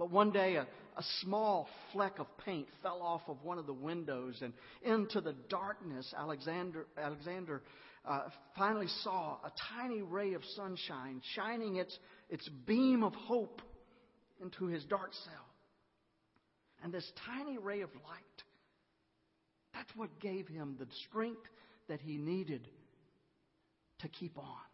But 0.00 0.10
one 0.10 0.30
day, 0.30 0.56
a, 0.56 0.62
a 0.62 1.04
small 1.20 1.68
fleck 1.92 2.20
of 2.20 2.26
paint 2.38 2.66
fell 2.82 3.02
off 3.02 3.20
of 3.28 3.44
one 3.44 3.58
of 3.58 3.66
the 3.66 3.74
windows, 3.74 4.40
and 4.40 4.54
into 4.82 5.20
the 5.20 5.34
darkness, 5.50 6.14
Alexander, 6.16 6.86
Alexander 6.96 7.60
uh, 8.06 8.22
finally 8.56 8.86
saw 9.04 9.36
a 9.44 9.52
tiny 9.76 10.00
ray 10.00 10.32
of 10.32 10.42
sunshine 10.56 11.20
shining 11.34 11.76
its, 11.76 11.98
its 12.30 12.48
beam 12.66 13.04
of 13.04 13.14
hope 13.14 13.60
into 14.42 14.68
his 14.68 14.82
dark 14.84 15.12
cell. 15.12 15.46
And 16.82 16.94
this 16.94 17.12
tiny 17.26 17.58
ray 17.58 17.82
of 17.82 17.90
light, 17.96 18.42
that's 19.74 19.94
what 19.94 20.18
gave 20.18 20.48
him 20.48 20.76
the 20.78 20.86
strength 21.10 21.46
that 21.88 22.00
he 22.00 22.16
needed 22.16 22.66
to 23.98 24.08
keep 24.08 24.38
on. 24.38 24.69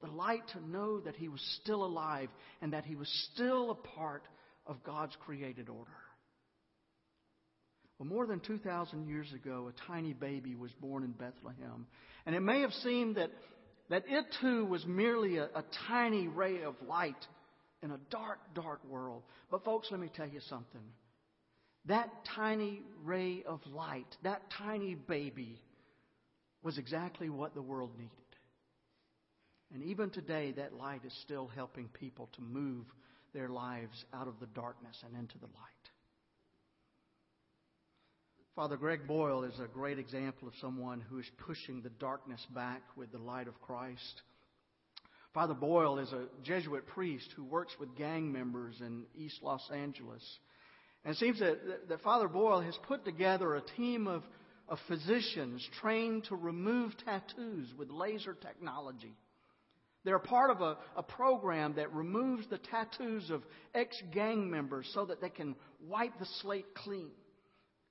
The 0.00 0.10
light 0.10 0.42
to 0.52 0.66
know 0.66 1.00
that 1.00 1.16
he 1.16 1.28
was 1.28 1.40
still 1.62 1.84
alive 1.84 2.30
and 2.62 2.72
that 2.72 2.84
he 2.84 2.94
was 2.94 3.08
still 3.32 3.70
a 3.70 3.74
part 3.74 4.22
of 4.66 4.82
God's 4.82 5.16
created 5.24 5.68
order. 5.68 5.90
Well, 7.98 8.08
more 8.08 8.26
than 8.26 8.40
2,000 8.40 9.08
years 9.08 9.30
ago, 9.34 9.68
a 9.68 9.86
tiny 9.86 10.14
baby 10.14 10.54
was 10.54 10.72
born 10.80 11.04
in 11.04 11.10
Bethlehem. 11.10 11.86
And 12.24 12.34
it 12.34 12.40
may 12.40 12.62
have 12.62 12.72
seemed 12.72 13.16
that, 13.16 13.30
that 13.90 14.04
it 14.08 14.24
too 14.40 14.64
was 14.64 14.86
merely 14.86 15.36
a, 15.36 15.44
a 15.44 15.64
tiny 15.86 16.26
ray 16.26 16.62
of 16.62 16.76
light 16.88 17.26
in 17.82 17.90
a 17.90 17.98
dark, 18.10 18.38
dark 18.54 18.80
world. 18.88 19.22
But, 19.50 19.64
folks, 19.64 19.88
let 19.90 20.00
me 20.00 20.10
tell 20.14 20.28
you 20.28 20.40
something. 20.48 20.80
That 21.86 22.08
tiny 22.34 22.82
ray 23.04 23.42
of 23.46 23.60
light, 23.66 24.06
that 24.22 24.42
tiny 24.56 24.94
baby, 24.94 25.60
was 26.62 26.78
exactly 26.78 27.28
what 27.28 27.54
the 27.54 27.62
world 27.62 27.90
needed. 27.98 28.10
And 29.72 29.84
even 29.84 30.10
today, 30.10 30.52
that 30.52 30.74
light 30.74 31.04
is 31.04 31.12
still 31.22 31.46
helping 31.46 31.88
people 31.88 32.28
to 32.34 32.42
move 32.42 32.86
their 33.32 33.48
lives 33.48 34.04
out 34.12 34.26
of 34.26 34.40
the 34.40 34.46
darkness 34.46 34.96
and 35.04 35.16
into 35.16 35.38
the 35.38 35.46
light. 35.46 35.54
Father 38.56 38.76
Greg 38.76 39.06
Boyle 39.06 39.44
is 39.44 39.58
a 39.60 39.68
great 39.68 39.98
example 39.98 40.48
of 40.48 40.54
someone 40.60 41.00
who 41.00 41.18
is 41.18 41.30
pushing 41.46 41.82
the 41.82 41.90
darkness 41.90 42.44
back 42.54 42.82
with 42.96 43.12
the 43.12 43.18
light 43.18 43.46
of 43.46 43.60
Christ. 43.62 44.22
Father 45.32 45.54
Boyle 45.54 45.98
is 45.98 46.12
a 46.12 46.26
Jesuit 46.42 46.86
priest 46.88 47.32
who 47.36 47.44
works 47.44 47.72
with 47.78 47.96
gang 47.96 48.32
members 48.32 48.74
in 48.80 49.04
East 49.14 49.38
Los 49.42 49.62
Angeles. 49.72 50.22
And 51.04 51.14
it 51.14 51.18
seems 51.18 51.38
that, 51.38 51.88
that 51.88 52.02
Father 52.02 52.26
Boyle 52.26 52.60
has 52.60 52.76
put 52.88 53.04
together 53.04 53.54
a 53.54 53.62
team 53.76 54.08
of, 54.08 54.24
of 54.68 54.78
physicians 54.88 55.66
trained 55.80 56.24
to 56.24 56.34
remove 56.34 56.92
tattoos 57.04 57.72
with 57.78 57.88
laser 57.88 58.34
technology. 58.34 59.14
They're 60.04 60.18
part 60.18 60.50
of 60.50 60.60
a, 60.62 60.78
a 60.96 61.02
program 61.02 61.74
that 61.74 61.92
removes 61.92 62.46
the 62.48 62.58
tattoos 62.58 63.30
of 63.30 63.42
ex 63.74 63.96
gang 64.12 64.50
members 64.50 64.90
so 64.94 65.04
that 65.06 65.20
they 65.20 65.28
can 65.28 65.54
wipe 65.86 66.18
the 66.18 66.26
slate 66.40 66.74
clean. 66.74 67.10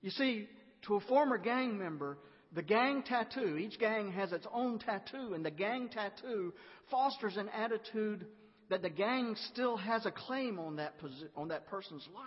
You 0.02 0.10
see, 0.10 0.48
to 0.88 0.96
a 0.96 1.02
former 1.02 1.38
gang 1.38 1.78
member, 1.78 2.18
the 2.54 2.64
gang 2.64 3.04
tattoo, 3.04 3.58
each 3.58 3.80
gang 3.80 4.12
has 4.14 4.32
its 4.32 4.48
own 4.52 4.80
tattoo, 4.80 5.34
and 5.36 5.46
the 5.46 5.52
gang 5.52 5.90
tattoo 5.90 6.54
fosters 6.90 7.38
an 7.38 7.50
attitude 7.50 8.26
that 8.70 8.82
the 8.82 8.90
gang 8.90 9.36
still 9.52 9.78
has 9.78 10.06
a 10.06 10.12
claim 10.12 10.60
on 10.60 10.78
that, 10.78 10.96
on 11.36 11.50
that 11.50 11.68
person's 11.68 12.08
life. 12.14 12.26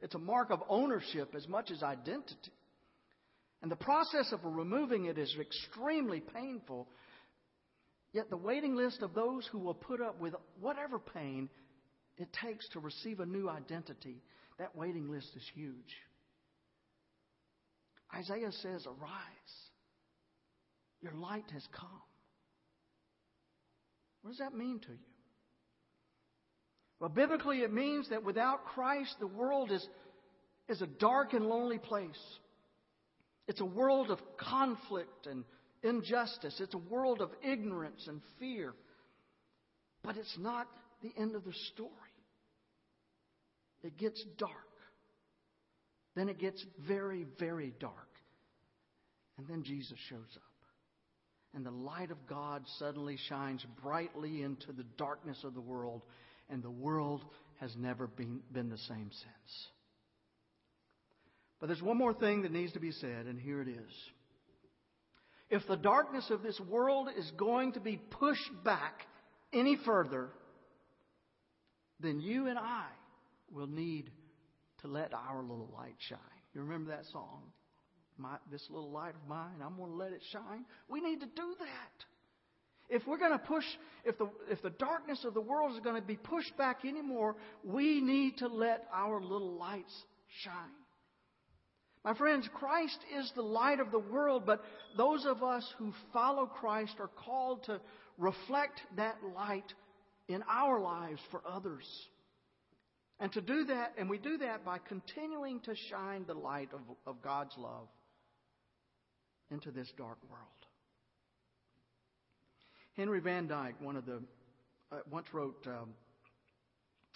It's 0.00 0.14
a 0.14 0.18
mark 0.18 0.50
of 0.50 0.62
ownership 0.68 1.34
as 1.36 1.48
much 1.48 1.70
as 1.70 1.82
identity. 1.82 2.52
And 3.62 3.70
the 3.70 3.76
process 3.76 4.32
of 4.32 4.40
removing 4.44 5.06
it 5.06 5.18
is 5.18 5.34
extremely 5.40 6.20
painful. 6.20 6.88
Yet 8.12 8.28
the 8.28 8.36
waiting 8.36 8.76
list 8.76 9.02
of 9.02 9.14
those 9.14 9.46
who 9.50 9.58
will 9.58 9.74
put 9.74 10.00
up 10.00 10.20
with 10.20 10.34
whatever 10.60 10.98
pain 10.98 11.48
it 12.18 12.28
takes 12.32 12.68
to 12.70 12.80
receive 12.80 13.20
a 13.20 13.26
new 13.26 13.48
identity, 13.48 14.22
that 14.58 14.76
waiting 14.76 15.10
list 15.10 15.30
is 15.34 15.50
huge. 15.54 15.96
Isaiah 18.14 18.52
says, 18.52 18.86
Arise. 18.86 19.70
Your 21.00 21.14
light 21.14 21.50
has 21.52 21.66
come. 21.72 22.02
What 24.20 24.30
does 24.30 24.38
that 24.38 24.54
mean 24.54 24.78
to 24.80 24.92
you? 24.92 24.98
Well, 27.00 27.08
biblically, 27.08 27.62
it 27.62 27.72
means 27.72 28.10
that 28.10 28.22
without 28.22 28.64
Christ, 28.66 29.16
the 29.18 29.26
world 29.26 29.72
is, 29.72 29.84
is 30.68 30.82
a 30.82 30.86
dark 30.86 31.32
and 31.32 31.46
lonely 31.46 31.78
place. 31.78 32.20
It's 33.48 33.60
a 33.60 33.64
world 33.64 34.10
of 34.10 34.20
conflict 34.36 35.26
and 35.26 35.44
injustice. 35.82 36.60
It's 36.60 36.74
a 36.74 36.78
world 36.78 37.20
of 37.20 37.30
ignorance 37.42 38.06
and 38.08 38.20
fear. 38.38 38.74
But 40.02 40.16
it's 40.16 40.36
not 40.38 40.66
the 41.02 41.12
end 41.20 41.34
of 41.34 41.44
the 41.44 41.52
story. 41.72 41.90
It 43.82 43.96
gets 43.96 44.22
dark. 44.38 44.52
Then 46.14 46.28
it 46.28 46.38
gets 46.38 46.64
very, 46.86 47.26
very 47.38 47.72
dark. 47.80 47.94
And 49.38 49.46
then 49.48 49.62
Jesus 49.64 49.98
shows 50.08 50.20
up. 50.36 50.42
And 51.54 51.66
the 51.66 51.70
light 51.70 52.10
of 52.10 52.26
God 52.28 52.64
suddenly 52.78 53.18
shines 53.28 53.64
brightly 53.82 54.42
into 54.42 54.72
the 54.72 54.84
darkness 54.96 55.38
of 55.44 55.54
the 55.54 55.60
world, 55.60 56.02
and 56.48 56.62
the 56.62 56.70
world 56.70 57.22
has 57.60 57.74
never 57.76 58.06
been, 58.06 58.40
been 58.52 58.70
the 58.70 58.78
same 58.78 59.10
since. 59.10 59.68
But 61.60 61.66
there's 61.66 61.82
one 61.82 61.98
more 61.98 62.14
thing 62.14 62.42
that 62.42 62.52
needs 62.52 62.72
to 62.72 62.80
be 62.80 62.90
said, 62.92 63.26
and 63.26 63.38
here 63.38 63.60
it 63.60 63.68
is. 63.68 63.92
If 65.52 65.66
the 65.66 65.76
darkness 65.76 66.30
of 66.30 66.42
this 66.42 66.58
world 66.58 67.10
is 67.14 67.30
going 67.36 67.72
to 67.74 67.80
be 67.80 67.98
pushed 67.98 68.50
back 68.64 69.06
any 69.52 69.76
further, 69.84 70.30
then 72.00 72.20
you 72.20 72.46
and 72.46 72.58
I 72.58 72.86
will 73.52 73.66
need 73.66 74.10
to 74.80 74.88
let 74.88 75.12
our 75.12 75.42
little 75.42 75.70
light 75.76 75.96
shine. 76.08 76.18
You 76.54 76.62
remember 76.62 76.92
that 76.92 77.04
song? 77.12 77.42
My, 78.16 78.36
this 78.50 78.66
little 78.70 78.90
light 78.90 79.14
of 79.14 79.28
mine, 79.28 79.56
I'm 79.62 79.76
going 79.76 79.90
to 79.90 79.96
let 79.96 80.12
it 80.12 80.22
shine. 80.32 80.64
We 80.88 81.02
need 81.02 81.20
to 81.20 81.26
do 81.26 81.54
that. 81.58 82.94
If 82.96 83.06
we're 83.06 83.18
going 83.18 83.32
to 83.32 83.38
push, 83.38 83.64
if 84.06 84.16
the, 84.16 84.30
if 84.50 84.62
the 84.62 84.70
darkness 84.70 85.22
of 85.26 85.34
the 85.34 85.40
world 85.42 85.72
is 85.74 85.80
going 85.80 86.00
to 86.00 86.06
be 86.06 86.16
pushed 86.16 86.56
back 86.56 86.86
anymore, 86.86 87.36
we 87.62 88.00
need 88.00 88.38
to 88.38 88.48
let 88.48 88.86
our 88.90 89.20
little 89.20 89.58
lights 89.58 89.92
shine. 90.42 90.81
My 92.04 92.14
friends, 92.14 92.48
Christ 92.52 92.98
is 93.16 93.30
the 93.34 93.42
light 93.42 93.78
of 93.78 93.92
the 93.92 93.98
world, 93.98 94.42
but 94.44 94.64
those 94.96 95.24
of 95.24 95.42
us 95.42 95.64
who 95.78 95.92
follow 96.12 96.46
Christ 96.46 96.94
are 96.98 97.10
called 97.24 97.64
to 97.64 97.80
reflect 98.18 98.80
that 98.96 99.16
light 99.36 99.72
in 100.28 100.42
our 100.50 100.80
lives 100.80 101.20
for 101.30 101.42
others. 101.48 101.86
And 103.20 103.30
to 103.32 103.40
do 103.40 103.64
that, 103.66 103.92
and 103.98 104.10
we 104.10 104.18
do 104.18 104.38
that 104.38 104.64
by 104.64 104.78
continuing 104.78 105.60
to 105.60 105.76
shine 105.90 106.24
the 106.26 106.34
light 106.34 106.70
of, 106.72 106.80
of 107.06 107.22
God's 107.22 107.56
love 107.56 107.86
into 109.52 109.70
this 109.70 109.88
dark 109.96 110.18
world. 110.28 110.48
Henry 112.96 113.20
Van 113.20 113.46
Dyke, 113.46 113.80
one 113.80 113.94
of 113.94 114.06
the, 114.06 114.20
uh, 114.90 114.98
once 115.08 115.26
wrote 115.32 115.64
um, 115.68 115.90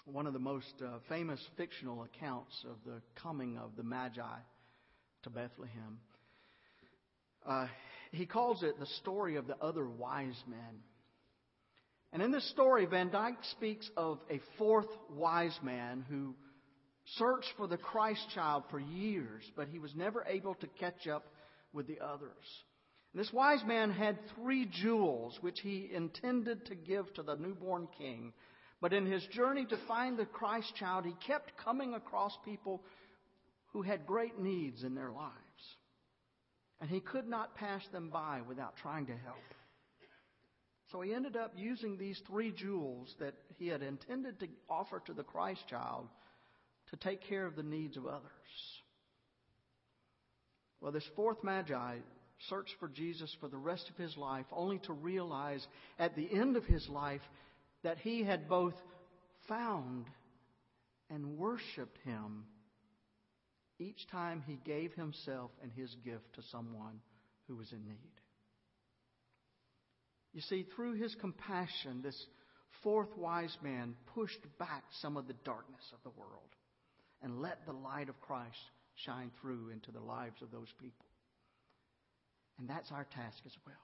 one 0.05 0.29
of 0.29 0.33
the 0.33 0.39
most 0.39 0.75
uh, 0.81 0.99
famous 1.09 1.41
fictional 1.57 2.05
accounts 2.05 2.65
of 2.71 2.77
the 2.87 3.01
coming 3.21 3.59
of 3.59 3.71
the 3.77 3.83
Magi 3.83 4.39
to 5.27 5.31
Bethlehem. 5.31 5.99
Uh, 7.45 7.67
he 8.13 8.27
calls 8.27 8.63
it 8.63 8.79
the 8.79 8.87
story 9.03 9.35
of 9.35 9.49
the 9.49 9.57
other 9.61 9.85
wise 9.85 10.41
men. 10.49 10.83
And 12.13 12.23
in 12.23 12.31
this 12.31 12.49
story, 12.51 12.87
Van 12.87 13.11
Dyke 13.11 13.43
speaks 13.51 13.91
of 13.97 14.21
a 14.31 14.41
fourth 14.57 14.89
wise 15.11 15.59
man 15.65 16.05
who 16.09 16.37
searched 17.17 17.53
for 17.57 17.67
the 17.67 17.77
Christ 17.77 18.25
child 18.35 18.63
for 18.71 18.79
years, 18.79 19.43
but 19.57 19.67
he 19.67 19.81
was 19.81 19.95
never 19.97 20.25
able 20.29 20.55
to 20.55 20.69
catch 20.79 21.09
up 21.09 21.27
with 21.73 21.89
the 21.89 21.99
others. 22.01 22.31
And 23.13 23.21
this 23.21 23.33
wise 23.33 23.65
man 23.67 23.91
had 23.91 24.19
three 24.37 24.71
jewels 24.81 25.37
which 25.41 25.59
he 25.61 25.91
intended 25.93 26.67
to 26.67 26.77
give 26.77 27.13
to 27.15 27.25
the 27.25 27.35
newborn 27.35 27.89
king. 27.99 28.33
But 28.81 28.93
in 28.93 29.07
his 29.07 29.27
journey 29.33 29.65
to 29.67 29.79
find 29.89 30.17
the 30.17 30.27
Christ 30.27 30.73
child, 30.77 31.05
he 31.05 31.15
kept 31.27 31.57
coming 31.65 31.95
across 31.95 32.33
people 32.45 32.83
who 33.77 33.83
had 33.83 34.07
great 34.07 34.39
needs 34.39 34.85
in 34.85 34.95
their 34.95 35.11
lives. 35.11 35.35
And 36.81 36.89
he 36.89 36.99
could 36.99 37.29
not 37.29 37.57
pass 37.57 37.87
them 37.93 38.09
by 38.09 38.41
without 38.49 38.75
trying 38.79 39.05
to 39.05 39.13
help. 39.13 39.37
So 40.91 41.03
he 41.03 41.13
ended 41.13 41.37
up 41.37 41.53
using 41.59 41.99
these 41.99 42.19
three 42.27 42.53
jewels 42.53 43.15
that 43.21 43.35
he 43.59 43.69
had 43.69 43.83
intended 43.83 44.41
to 44.41 44.49
offer 44.71 45.03
to 45.05 45.13
the 45.13 45.25
Christ 45.25 45.61
child 45.69 46.09
to 46.89 46.97
take 46.97 47.29
care 47.29 47.45
of 47.45 47.55
the 47.55 47.63
needs 47.63 47.99
of 47.99 48.07
others. 48.07 48.23
Well, 50.81 50.93
this 50.93 51.07
fourth 51.15 51.45
Magi 51.45 51.97
searched 52.49 52.77
for 52.81 52.89
Jesus 52.89 53.37
for 53.41 53.49
the 53.49 53.59
rest 53.59 53.91
of 53.91 53.97
his 53.97 54.17
life, 54.17 54.47
only 54.53 54.79
to 54.87 54.95
realize 54.95 55.67
at 55.99 56.17
the 56.17 56.33
end 56.33 56.57
of 56.57 56.65
his 56.65 56.89
life 56.89 57.21
that 57.83 57.99
he 57.99 58.23
had 58.23 58.49
both 58.49 58.75
found 59.49 60.07
and 61.11 61.37
worshiped 61.37 61.99
him 62.07 62.45
each 63.79 64.07
time 64.11 64.43
he 64.47 64.59
gave 64.65 64.93
himself 64.95 65.51
and 65.63 65.71
his 65.73 65.95
gift 66.05 66.35
to 66.35 66.43
someone 66.51 67.01
who 67.47 67.57
was 67.57 67.71
in 67.73 67.85
need. 67.87 68.21
You 70.33 70.41
see, 70.43 70.67
through 70.75 70.95
his 70.95 71.15
compassion, 71.15 72.03
this 72.03 72.27
fourth 72.83 73.17
wise 73.17 73.57
man 73.63 73.95
pushed 74.15 74.41
back 74.59 74.85
some 75.01 75.17
of 75.17 75.27
the 75.27 75.37
darkness 75.45 75.83
of 75.93 75.99
the 76.03 76.19
world 76.19 76.51
and 77.23 77.41
let 77.41 77.65
the 77.67 77.73
light 77.73 78.09
of 78.09 78.21
Christ 78.21 78.57
shine 79.05 79.31
through 79.41 79.71
into 79.71 79.91
the 79.91 80.01
lives 80.01 80.41
of 80.43 80.51
those 80.51 80.73
people. 80.81 81.07
And 82.59 82.69
that's 82.69 82.91
our 82.91 83.05
task 83.15 83.39
as 83.45 83.53
well. 83.67 83.77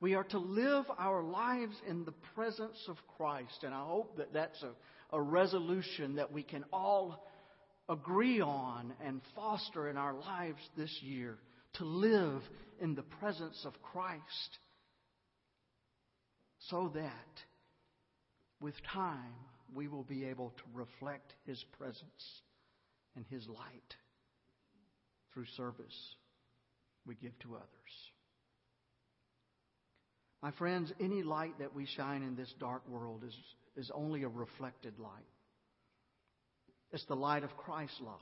We 0.00 0.14
are 0.14 0.24
to 0.24 0.38
live 0.38 0.84
our 0.98 1.22
lives 1.22 1.76
in 1.88 2.04
the 2.04 2.14
presence 2.34 2.78
of 2.88 2.96
Christ, 3.16 3.62
and 3.62 3.74
I 3.74 3.84
hope 3.84 4.18
that 4.18 4.32
that's 4.32 4.62
a, 4.62 4.72
a 5.16 5.20
resolution 5.20 6.16
that 6.16 6.32
we 6.32 6.42
can 6.42 6.64
all 6.72 7.26
agree 7.88 8.40
on 8.40 8.92
and 9.04 9.20
foster 9.34 9.88
in 9.88 9.96
our 9.96 10.14
lives 10.14 10.60
this 10.76 10.90
year 11.02 11.38
to 11.74 11.84
live 11.84 12.42
in 12.80 12.94
the 12.94 13.02
presence 13.02 13.64
of 13.64 13.72
Christ 13.82 14.58
so 16.68 16.90
that 16.94 17.42
with 18.60 18.74
time 18.92 19.34
we 19.74 19.88
will 19.88 20.02
be 20.04 20.24
able 20.24 20.50
to 20.50 20.62
reflect 20.74 21.34
His 21.46 21.62
presence 21.78 22.42
and 23.14 23.24
His 23.30 23.46
light 23.48 23.94
through 25.32 25.46
service 25.56 26.16
we 27.06 27.14
give 27.14 27.38
to 27.40 27.54
others. 27.54 27.66
My 30.42 30.50
friends, 30.52 30.92
any 31.00 31.22
light 31.22 31.58
that 31.58 31.74
we 31.74 31.86
shine 31.86 32.22
in 32.22 32.36
this 32.36 32.52
dark 32.58 32.86
world 32.88 33.22
is, 33.26 33.34
is 33.76 33.90
only 33.94 34.22
a 34.22 34.28
reflected 34.28 34.98
light. 34.98 35.24
It's 36.92 37.04
the 37.06 37.16
light 37.16 37.44
of 37.44 37.56
Christ's 37.56 38.00
love. 38.00 38.20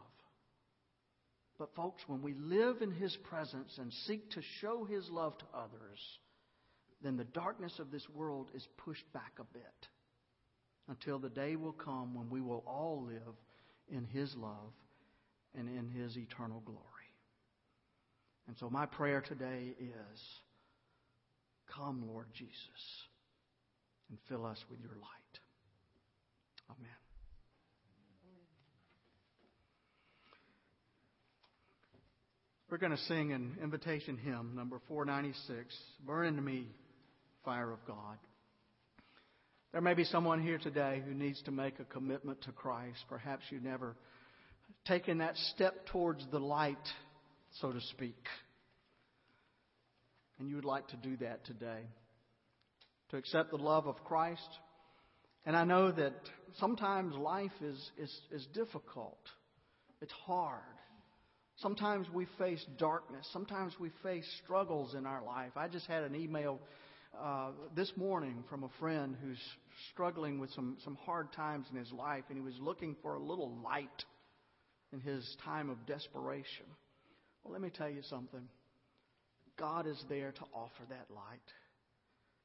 But, 1.59 1.75
folks, 1.77 2.03
when 2.07 2.23
we 2.23 2.35
live 2.35 2.83
in 2.83 2.91
His 2.91 3.17
presence 3.29 3.79
and 3.79 3.93
seek 4.07 4.31
to 4.33 4.41
show 4.61 4.85
His 4.85 5.09
love 5.11 5.39
to 5.39 5.45
others, 5.55 5.99
then 7.03 7.17
the 7.17 7.25
darkness 7.25 7.79
of 7.79 7.91
this 7.91 8.07
world 8.15 8.51
is 8.55 8.67
pushed 8.85 9.11
back 9.13 9.33
a 9.39 9.45
bit 9.45 9.63
until 10.89 11.19
the 11.19 11.29
day 11.29 11.57
will 11.57 11.73
come 11.73 12.15
when 12.15 12.29
we 12.29 12.41
will 12.41 12.65
all 12.67 13.05
live 13.07 13.35
in 13.89 14.05
His 14.07 14.35
love 14.37 14.73
and 15.57 15.69
in 15.69 15.89
His 15.89 16.17
eternal 16.17 16.61
glory. 16.65 16.81
And 18.49 18.57
so, 18.59 18.69
my 18.69 18.87
prayer 18.87 19.21
today 19.21 19.75
is 19.79 20.21
Come, 21.77 22.05
Lord 22.07 22.27
Jesus, 22.35 22.59
and 24.11 24.19
fill 24.29 24.45
us 24.45 24.63
with 24.71 24.81
your 24.81 24.95
light. 24.95 25.39
Amen. 26.71 27.04
We're 32.75 32.79
going 32.79 32.91
to 32.91 33.05
sing 33.05 33.33
an 33.33 33.57
invitation 33.63 34.17
hymn, 34.17 34.57
number 34.57 34.81
496 34.89 35.73
Burn 36.05 36.27
into 36.27 36.43
me, 36.43 36.67
fire 37.45 37.71
of 37.71 37.79
God. 37.87 38.19
There 39.71 39.81
may 39.81 39.95
be 39.95 40.03
someone 40.03 40.43
here 40.43 40.59
today 40.59 41.01
who 41.07 41.15
needs 41.15 41.41
to 41.43 41.53
make 41.53 41.79
a 41.79 41.85
commitment 41.85 42.43
to 42.43 42.51
Christ. 42.51 42.99
Perhaps 43.09 43.45
you've 43.51 43.63
never 43.63 43.95
taken 44.89 45.19
that 45.19 45.37
step 45.55 45.87
towards 45.87 46.27
the 46.33 46.41
light, 46.41 46.77
so 47.61 47.71
to 47.71 47.81
speak. 47.81 48.27
And 50.41 50.49
you 50.49 50.57
would 50.57 50.65
like 50.65 50.89
to 50.89 50.97
do 50.97 51.17
that 51.19 51.45
today. 51.45 51.83
To 53.11 53.17
accept 53.19 53.53
the 53.53 53.57
love 53.57 53.87
of 53.87 54.03
Christ. 54.03 54.49
And 55.47 55.55
I 55.55 55.63
know 55.63 55.93
that 55.93 56.15
sometimes 56.59 57.15
life 57.15 57.53
is, 57.63 57.91
is, 57.99 58.21
is 58.33 58.45
difficult. 58.53 59.21
It's 60.03 60.13
hard. 60.27 60.65
Sometimes 61.57 62.07
we 62.13 62.27
face 62.39 62.65
darkness. 62.79 63.27
Sometimes 63.33 63.75
we 63.79 63.91
face 64.03 64.27
struggles 64.43 64.95
in 64.95 65.07
our 65.07 65.25
life. 65.25 65.53
I 65.57 65.69
just 65.69 65.87
had 65.87 66.03
an 66.03 66.15
email 66.15 66.59
uh, 67.21 67.51
this 67.77 67.93
morning 67.97 68.43
from 68.51 68.65
a 68.65 68.69
friend 68.81 69.17
who's 69.23 69.39
struggling 69.93 70.41
with 70.41 70.51
some, 70.51 70.77
some 70.85 70.97
hard 70.97 71.33
times 71.33 71.67
in 71.71 71.79
his 71.79 71.93
life, 71.93 72.25
and 72.29 72.37
he 72.37 72.43
was 72.43 72.59
looking 72.61 72.97
for 73.03 73.15
a 73.15 73.21
little 73.21 73.57
light 73.63 74.05
in 74.93 75.01
his 75.01 75.37
time 75.45 75.71
of 75.71 75.87
desperation. 75.87 76.67
Well, 77.43 77.53
let 77.53 77.63
me 77.63 77.71
tell 77.71 77.89
you 77.89 78.03
something. 78.03 78.49
God 79.57 79.87
is 79.87 80.03
there 80.09 80.33
to 80.33 80.45
offer 80.53 80.83
that 80.89 81.07
light. 81.15 81.39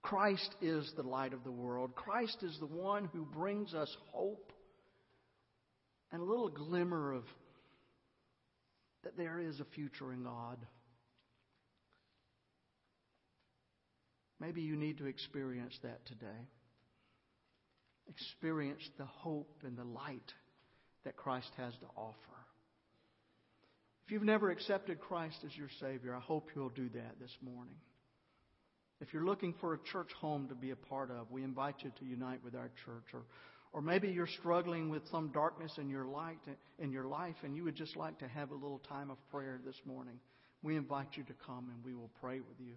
Christ 0.03 0.53
is 0.62 0.91
the 0.95 1.03
light 1.03 1.34
of 1.34 1.43
the 1.43 1.51
world. 1.51 1.95
Christ 1.95 2.38
is 2.43 2.55
the 2.60 2.68
one 2.68 3.05
who 3.12 3.26
brings 3.26 3.74
us 3.74 3.95
hope 4.12 4.53
and 6.12 6.22
a 6.22 6.26
little 6.26 6.49
glimmer 6.49 7.14
of 7.14 7.24
that 9.04 9.18
there 9.18 9.39
is 9.39 9.60
a 9.60 9.66
future 9.66 10.12
in 10.12 10.24
God. 10.24 10.58
Maybe 14.39 14.62
you 14.62 14.76
need 14.76 14.97
to 15.00 15.06
experience 15.06 15.78
that 15.84 16.06
today. 16.06 16.47
Experience 18.08 18.82
the 18.97 19.06
hope 19.06 19.62
and 19.64 19.78
the 19.78 19.84
light 19.84 20.34
that 21.06 21.16
Christ 21.16 21.52
has 21.58 21.74
to 21.74 21.86
offer. 21.95 22.16
If 24.06 24.14
you've 24.14 24.24
never 24.24 24.50
accepted 24.50 25.00
Christ 25.00 25.38
as 25.45 25.56
your 25.56 25.70
Savior, 25.80 26.16
I 26.16 26.20
hope 26.20 26.50
you'll 26.56 26.70
do 26.70 26.89
that 26.89 27.20
this 27.22 27.36
morning. 27.43 27.76
If 29.02 29.14
you're 29.14 29.26
looking 29.26 29.54
for 29.62 29.74
a 29.74 29.80
church 29.91 30.12
home 30.20 30.47
to 30.47 30.56
be 30.56 30.72
a 30.72 30.76
part 30.76 31.12
of, 31.12 31.30
we 31.30 31.43
invite 31.43 31.76
you 31.84 31.91
to 32.00 32.06
unite 32.06 32.43
with 32.43 32.56
our 32.56 32.72
church. 32.86 33.06
Or, 33.14 33.22
or 33.72 33.82
maybe 33.82 34.09
you're 34.09 34.28
struggling 34.28 34.89
with 34.89 35.07
some 35.11 35.30
darkness 35.30 35.72
in 35.78 35.89
your 35.89 36.05
light 36.05 36.39
in 36.80 36.91
your 36.91 37.05
life, 37.05 37.36
and 37.43 37.55
you 37.55 37.63
would 37.63 37.76
just 37.76 37.95
like 37.95 38.17
to 38.20 38.28
have 38.28 38.51
a 38.51 38.55
little 38.55 38.80
time 38.89 39.11
of 39.11 39.17
prayer 39.30 39.59
this 39.65 39.80
morning. 39.86 40.20
We 40.63 40.76
invite 40.76 41.15
you 41.15 41.24
to 41.24 41.34
come, 41.45 41.70
and 41.74 41.84
we 41.86 41.93
will 41.93 42.09
pray 42.20 42.39
with 42.39 42.59
you. 42.59 42.74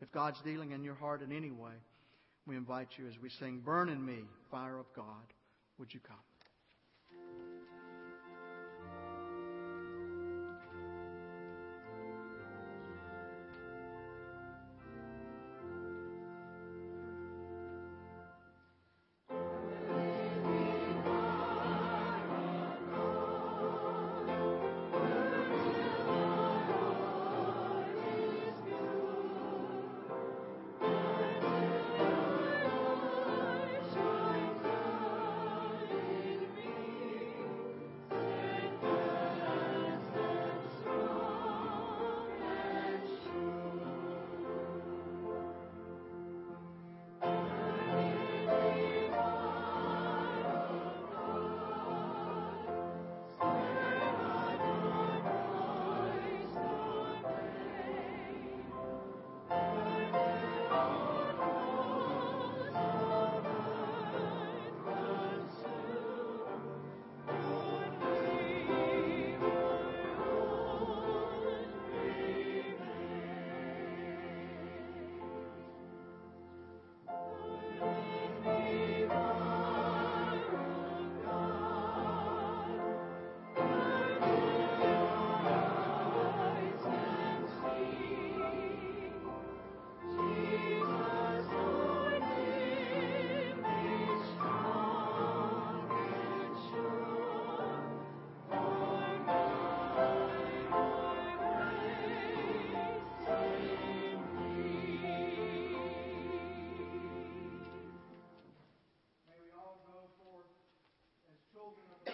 If 0.00 0.12
God's 0.12 0.40
dealing 0.42 0.72
in 0.72 0.84
your 0.84 0.94
heart 0.94 1.22
in 1.22 1.32
any 1.32 1.50
way, 1.50 1.74
we 2.46 2.56
invite 2.56 2.88
you 2.96 3.08
as 3.08 3.18
we 3.20 3.30
sing, 3.30 3.60
"Burn 3.60 3.88
in 3.88 4.04
Me, 4.04 4.24
Fire 4.50 4.78
of 4.78 4.86
God." 4.94 5.32
Would 5.78 5.92
you 5.92 6.00
come? 6.00 6.16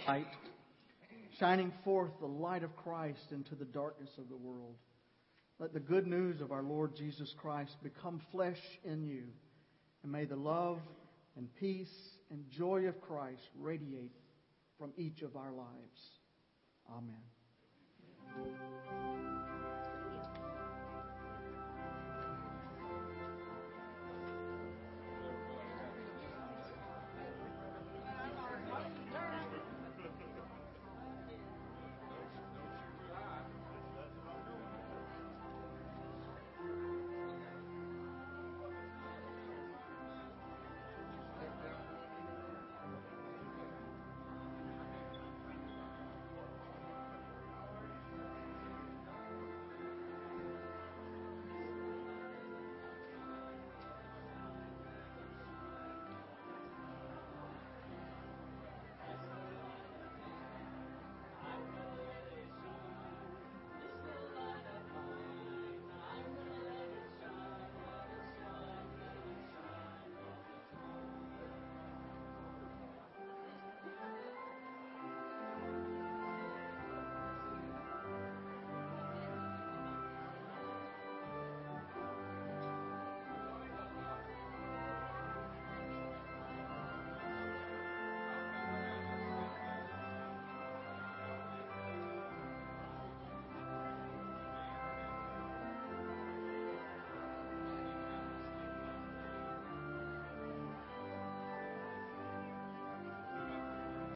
Light, 0.06 0.26
shining 1.38 1.72
forth 1.84 2.12
the 2.20 2.26
light 2.26 2.62
of 2.62 2.76
Christ 2.76 3.32
into 3.32 3.54
the 3.54 3.64
darkness 3.64 4.10
of 4.18 4.28
the 4.28 4.36
world. 4.36 4.76
Let 5.58 5.72
the 5.72 5.80
good 5.80 6.06
news 6.06 6.40
of 6.40 6.52
our 6.52 6.62
Lord 6.62 6.96
Jesus 6.96 7.32
Christ 7.38 7.76
become 7.82 8.20
flesh 8.32 8.60
in 8.84 9.04
you, 9.04 9.24
and 10.02 10.12
may 10.12 10.24
the 10.24 10.36
love 10.36 10.78
and 11.36 11.48
peace 11.56 11.94
and 12.30 12.44
joy 12.50 12.86
of 12.86 13.00
Christ 13.00 13.48
radiate 13.58 14.12
from 14.78 14.92
each 14.96 15.22
of 15.22 15.36
our 15.36 15.52
lives. 15.52 16.00
Amen. 16.90 17.22